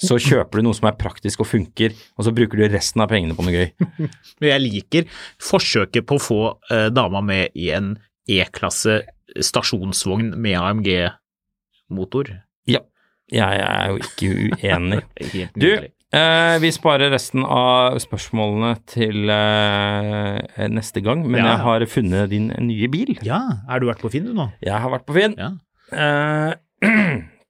[0.00, 3.10] så kjøper du noe som er praktisk og funker, og så bruker du resten av
[3.10, 3.66] pengene på noe gøy.
[4.40, 5.10] Men jeg liker
[5.44, 6.38] forsøket på å få
[6.72, 7.90] eh, dama med i en
[8.30, 9.02] E-klasse
[9.36, 12.32] stasjonsvogn med AMG-motor.
[12.70, 12.80] Ja,
[13.28, 15.02] jeg er jo ikke uenig.
[15.60, 15.68] Du.
[16.12, 21.52] Eh, vi sparer resten av spørsmålene til eh, neste gang, men Ja.
[21.54, 23.16] jeg har funnet din nye bil.
[23.26, 24.50] Ja, har du vært på Finn du nå?
[24.62, 25.36] Jeg har vært på Finn.
[25.38, 25.52] Ja.
[25.92, 26.54] Eh,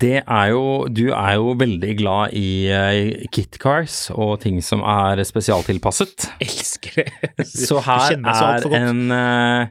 [0.00, 5.20] det er jo Du er jo veldig glad i uh, kitcars og ting som er
[5.28, 6.30] spesialtilpasset.
[6.40, 7.46] Elsker det.
[7.46, 9.66] Så her er en eh,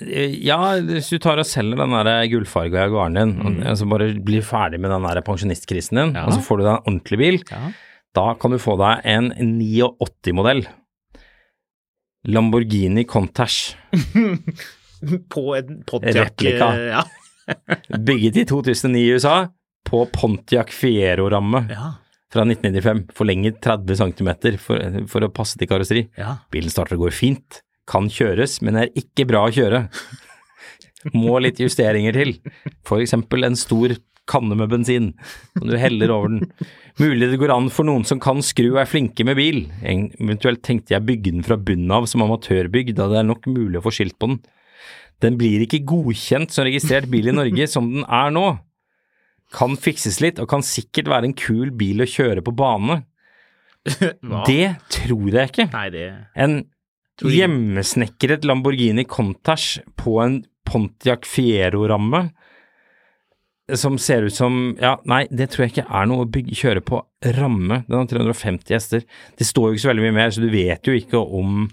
[0.00, 3.32] Ja, hvis du tar og selger den der gullfarga Jaguaren din,
[3.66, 6.14] og så bare blir ferdig med den der pensjonistkrisen din, Mm.
[6.20, 6.26] Ja.
[6.26, 7.72] og så får du deg en ordentlig bil, Ja.
[8.14, 10.66] da kan du få deg en 89-modell.
[12.24, 13.74] Lamborghini Contash.
[15.30, 16.74] På en Pontiac Replika.
[16.74, 17.04] eh, Ja.
[17.98, 19.48] Bygget i 2009 i USA
[19.88, 21.92] på Pontiac Fiero-ramme Ja.
[22.32, 23.06] fra 1995.
[23.14, 26.08] Forlenget 30 cm for, for å passe til karosseri.
[26.18, 26.36] ja.
[26.52, 29.86] Bilen starter og går fint, kan kjøres, men er ikke bra å kjøre.
[31.14, 32.36] Må litt justeringer til.
[32.98, 33.94] Eksempel en stor
[34.28, 35.12] kanne med bensin
[35.56, 36.68] som du heller over den.
[37.00, 39.62] Mulig det går an for noen som kan skru og er flinke med bil.
[39.80, 43.80] Eventuelt tenkte jeg bygge den fra bunnen av som amatørbygg, da det er nok mulig
[43.80, 44.40] å få skilt på den.
[45.24, 48.46] Den blir ikke godkjent som registrert bil i Norge som den er nå.
[49.54, 53.00] Kan fikses litt, og kan sikkert være en kul bil å kjøre på bane.
[53.88, 54.42] Hva?
[54.44, 55.70] Det tror jeg ikke.
[55.72, 56.60] Nei, det En
[57.26, 62.28] hjemmesnekret Lamborghini Contash på en Pontiac Fiero-ramme
[63.76, 66.80] som ser ut som Ja, nei, det tror jeg ikke er noe å bygge, kjøre
[66.88, 67.02] på
[67.36, 67.82] ramme.
[67.88, 69.02] Den har 350 hester.
[69.36, 71.66] Det står jo ikke så veldig mye mer, så du vet jo ikke om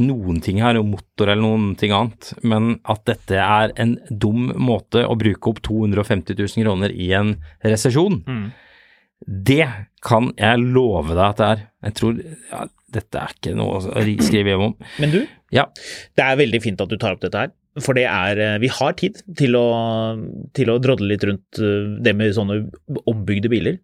[0.00, 2.32] noen ting her, om motor eller noen ting annet.
[2.42, 7.34] Men at dette er en dum måte å bruke opp 250 000 kroner i en
[7.62, 8.46] resesjon, Mm.
[9.28, 9.68] det
[10.04, 11.62] kan jeg love deg at det er.
[11.84, 13.82] Jeg tror ja, dette er ikke noe å
[14.24, 14.74] skrive hjem om.
[15.02, 15.20] Men du,
[15.54, 15.66] Ja,
[16.18, 17.52] det er veldig fint at du tar opp dette her.
[17.82, 19.64] For det er eh, Vi har tid til å,
[20.54, 22.60] til å drodle litt rundt eh, det med sånne
[23.10, 23.80] ombygde biler.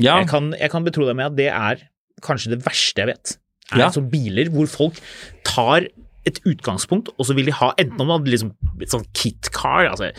[0.00, 1.86] ja, Jeg, kan, jeg kan betro deg med at det er
[2.24, 3.36] kanskje det verste jeg vet.
[3.72, 3.86] Er Ja.
[3.88, 5.00] altså biler hvor folk
[5.46, 5.88] tar
[6.28, 8.50] et utgangspunkt, og så vil de ha enten om det hadde liksom
[8.84, 10.10] et sånn kit car altså,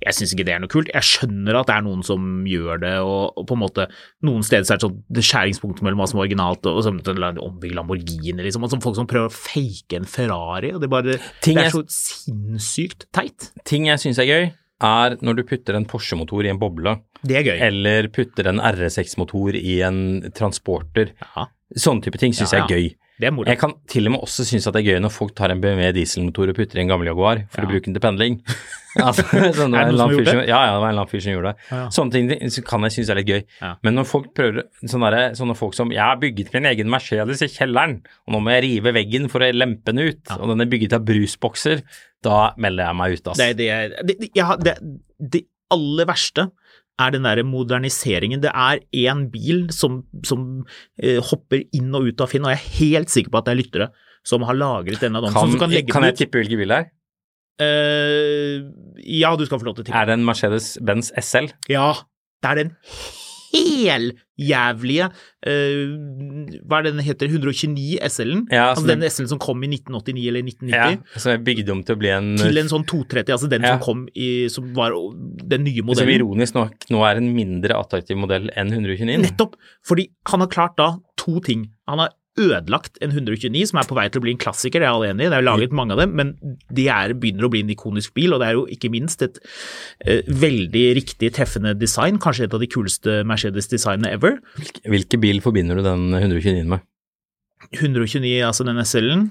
[0.00, 0.88] Jeg syns ikke det er noe kult.
[0.94, 3.86] Jeg skjønner at det er noen som gjør det, og, og på en måte
[4.24, 7.02] noen steder så er det sånn skjæringspunkt mellom hva som er originalt og, og sånn
[7.44, 8.64] ombygge Lamborghini, liksom.
[8.72, 11.84] Sånn folk som prøver å fake en Ferrari, og det, bare, det er- er så
[11.88, 13.50] sinnssykt teit.
[13.64, 17.36] ting jeg syns er gøy, er når du putter en Porsche-motor i en boble, Det
[17.36, 17.60] er gøy.
[17.68, 21.12] eller putter en RS6-motor i en transporter.
[21.36, 21.46] Ja.
[21.76, 22.94] Sånne type ting syns Ja, jeg er gøy.
[23.20, 23.46] Det er moro.
[23.52, 25.60] Jeg kan til og med også synes at det er gøy når folk tar en
[25.60, 27.66] BMW dieselmotor og putter i en gammel Jaguar for Ja.
[27.68, 28.40] å bruke den til pendling.
[28.90, 29.22] Altså,
[29.54, 30.46] sånn, det Er det noen som gjorde det?
[30.50, 31.66] Ja, ja, det var en eller annen fyr som gjorde det.
[31.70, 31.82] Ja.
[31.94, 33.44] Sånne ting kan jeg synes er litt gøy.
[33.60, 33.68] Ja.
[33.86, 37.44] Men når folk prøver sånne, der, sånne folk som Jeg har bygget min egen Mercedes
[37.46, 40.64] i kjelleren, og nå må jeg rive veggen for å lempe den ut, og den
[40.66, 41.84] er bygget av brusbokser,
[42.26, 43.38] da melder jeg meg ut, ass.
[43.38, 44.18] Det, er det,
[44.66, 44.74] det,
[45.38, 46.48] det aller verste
[47.00, 48.42] er den derre moderniseringen.
[48.42, 50.46] Det er én bil som, som
[51.02, 53.54] eh, hopper inn og ut av Finn, og jeg er helt sikker på at det
[53.54, 53.90] er lyttere
[54.26, 55.56] som har lagret denne annonsen.
[55.56, 56.90] kan, kan legge kan jeg tippe hvilken bil det er?
[57.60, 58.68] Uh,
[59.04, 59.96] ja, du skal få lov til å tippe.
[60.00, 61.50] Er det en Mercedes-Benz SL?
[61.72, 61.92] Ja,
[62.40, 62.76] det er den
[63.50, 65.94] heljævlige uh,
[66.68, 67.30] Hva er det den heter?
[67.30, 68.44] 129 SL-en?
[68.52, 70.70] Ja, altså så den SL-en som kom i 1989 eller 1990?
[70.74, 73.66] Ja, som er bygd om til å bli en Til en sånn 230, altså den
[73.66, 73.74] Ja.
[73.76, 74.94] som kom i Som var
[75.50, 76.14] den nye Som modellen.
[76.20, 79.18] ironisk nok nå er en mindre attraktiv modell enn 129.
[79.26, 79.56] Nettopp!
[79.86, 81.68] Fordi han har klart da to ting.
[81.88, 82.10] Han har
[82.40, 85.12] ødelagt en 129 som er på vei til å bli en klassiker, det er alle
[85.12, 86.34] enig i, det er jo laget mange av dem, men
[86.72, 89.40] de er, begynner å bli en ikonisk bil, og det er jo ikke minst et
[90.04, 94.38] eh, veldig riktig treffende design, kanskje et av de kuleste Mercedes-designene ever.
[94.58, 96.86] Hvilke, hvilke bil forbinder du den 129 med?
[97.76, 99.26] 129, altså den SL-en.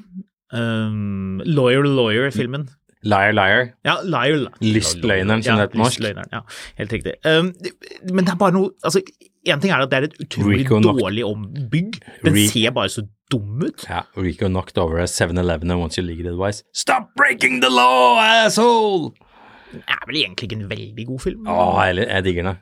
[0.54, 2.70] Um, Lawyer Lawyer-filmen.
[3.02, 3.70] Liar Liar.
[3.86, 6.08] Ja, Liar Lystløgneren, som ja, det heter på norsk.
[6.34, 6.42] Ja,
[6.82, 7.14] helt riktig.
[7.24, 7.54] Um,
[8.12, 9.02] men det er bare noe altså,
[9.48, 12.00] En ting er at det er et utrolig Rico dårlig ombygg.
[12.26, 13.86] Den Re- ser bare så dum ut.
[13.90, 16.64] Ja, Rico knocked over a 7-Eleven and you leave legal advice.
[16.74, 19.14] Stop breaking the law, asshole!
[19.72, 21.48] Det er vel egentlig ikke en veldig god film.
[21.48, 22.58] Å, jeg, jeg digger den.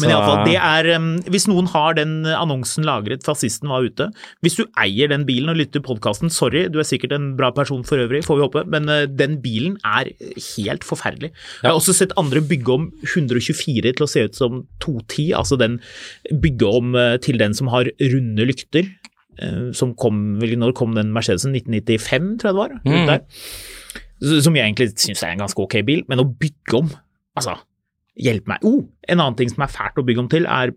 [0.00, 4.08] Men Så- iallfall, det er Hvis noen har den annonsen lagret fascisten var ute
[4.42, 7.84] Hvis du eier den bilen og lytter podkasten, sorry, du er sikkert en bra person
[7.86, 10.10] for øvrig, får vi håpe, men uh, den bilen er
[10.56, 11.30] helt forferdelig.
[11.62, 15.58] Jeg har også sett andre bygge om 124 til å se ut som 210, altså
[15.60, 15.78] den
[16.42, 18.90] bygge om uh, til den som har runde lykter.
[19.42, 21.54] uh, Som kom, vel, når kom den Mercedesen?
[21.54, 22.74] 1995, tror jeg det var.
[22.82, 23.06] Mm.
[23.12, 24.42] der.
[24.42, 26.90] Som jeg egentlig syns er en ganske ok bil, men å bygge om,
[27.38, 27.60] altså
[28.14, 28.62] Hjelp meg.
[28.62, 30.72] Oh, en annen ting som er fælt å bygge om til, er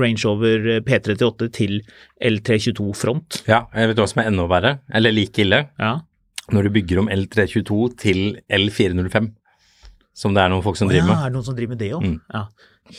[0.00, 1.78] Range Rover P38 til
[2.22, 3.42] L322 front.
[3.48, 5.94] Ja, jeg vet hva som er enda verre, eller like ille, Ja.
[6.52, 9.30] når du bygger om L322 til L405,
[10.14, 11.78] som det er noen folk som driver driver ja, er det noen som driver med
[11.80, 12.02] det òg?
[12.04, 12.20] Mm.
[12.34, 12.44] Ja.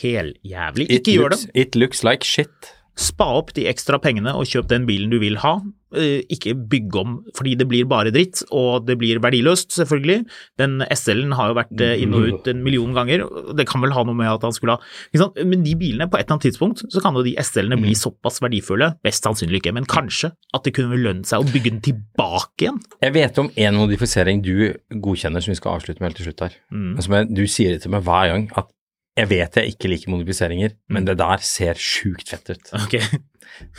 [0.02, 0.86] Heljævlig.
[0.90, 1.60] It Ikke gjør looks, det.
[1.66, 2.72] it looks like shit.
[2.96, 5.56] Spa opp de ekstra pengene og kjøp den bilen du vil ha.
[5.94, 10.24] Eh, Ikke bygge om fordi det blir bare dritt, og det blir verdiløst, selvfølgelig.
[10.60, 13.24] Den SL-en har jo vært eh, inn og ut en million ganger.
[13.24, 15.30] og Det kan vel ha noe med at han skulle ha?
[15.44, 18.40] Men de bilene, på et eller annet tidspunkt, så kan jo de SL-ene bli såpass
[18.44, 22.66] verdifulle, best sannsynlig ikke, men kanskje, at det kunne lønt seg å bygge den tilbake
[22.66, 22.80] igjen.
[23.02, 24.54] Jeg vet om en modifisering du
[24.90, 26.56] godkjenner som vi skal avslutte med helt til slutt her.
[26.74, 26.88] Mm.
[26.94, 28.70] Men som jeg, du sier det til meg hver gang, at
[29.14, 32.74] jeg vet jeg ikke liker modifiseringer, men det der ser sjukt fett ut.
[32.84, 33.22] Okay.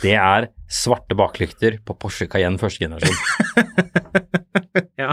[0.00, 3.18] Det er svarte baklykter på Porsche Cayenne første generasjon.
[4.96, 5.12] Ja.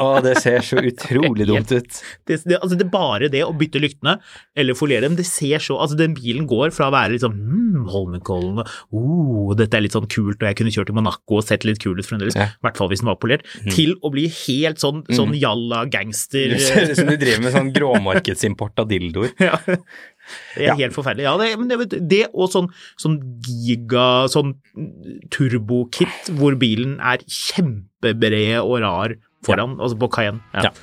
[0.00, 1.98] Å, det ser så utrolig dumt ut.
[2.26, 4.16] Det, det, altså det er bare det å bytte lyktene
[4.58, 7.36] eller foliere dem, det ser så Altså, den bilen går fra å være litt sånn
[7.38, 8.66] mm, Holmenkollen og
[8.96, 11.80] oh, dette er litt sånn kult, og jeg kunne kjørt til Monaco og sett litt
[11.82, 12.48] kul ut fremdeles, i Ja.
[12.64, 16.60] Hvert fall hvis den var polert, til å bli helt sånn, sånn jalla gangster Det
[16.64, 19.32] ser ut som du driver med sånn gråmarkedsimport av dildoer.
[19.48, 19.56] ja.
[19.66, 20.74] Det er Ja.
[20.78, 21.24] helt forferdelig.
[21.26, 22.68] Ja, det, men det, vet det og sånn,
[23.00, 23.16] sånn
[23.46, 24.52] giga sånn
[25.34, 29.16] turbokit hvor bilen er kjempebred og rar
[29.46, 30.42] foran, altså på Cayenne.
[30.54, 30.68] Ja.
[30.68, 30.74] Ja.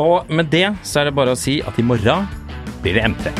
[0.00, 2.28] Og med det så er det bare å si at i morgen
[2.84, 3.34] blir det M3.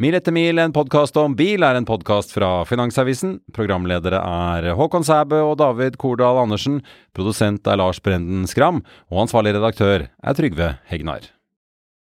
[0.00, 3.34] Mil etter mil, en podkast om bil, er en podkast fra Finansavisen.
[3.52, 6.78] Programledere er Håkon Sæbø og David Kordal Andersen.
[7.12, 8.80] Produsent er Lars Brenden Skram.
[9.12, 11.28] Og ansvarlig redaktør er Trygve Hegnar.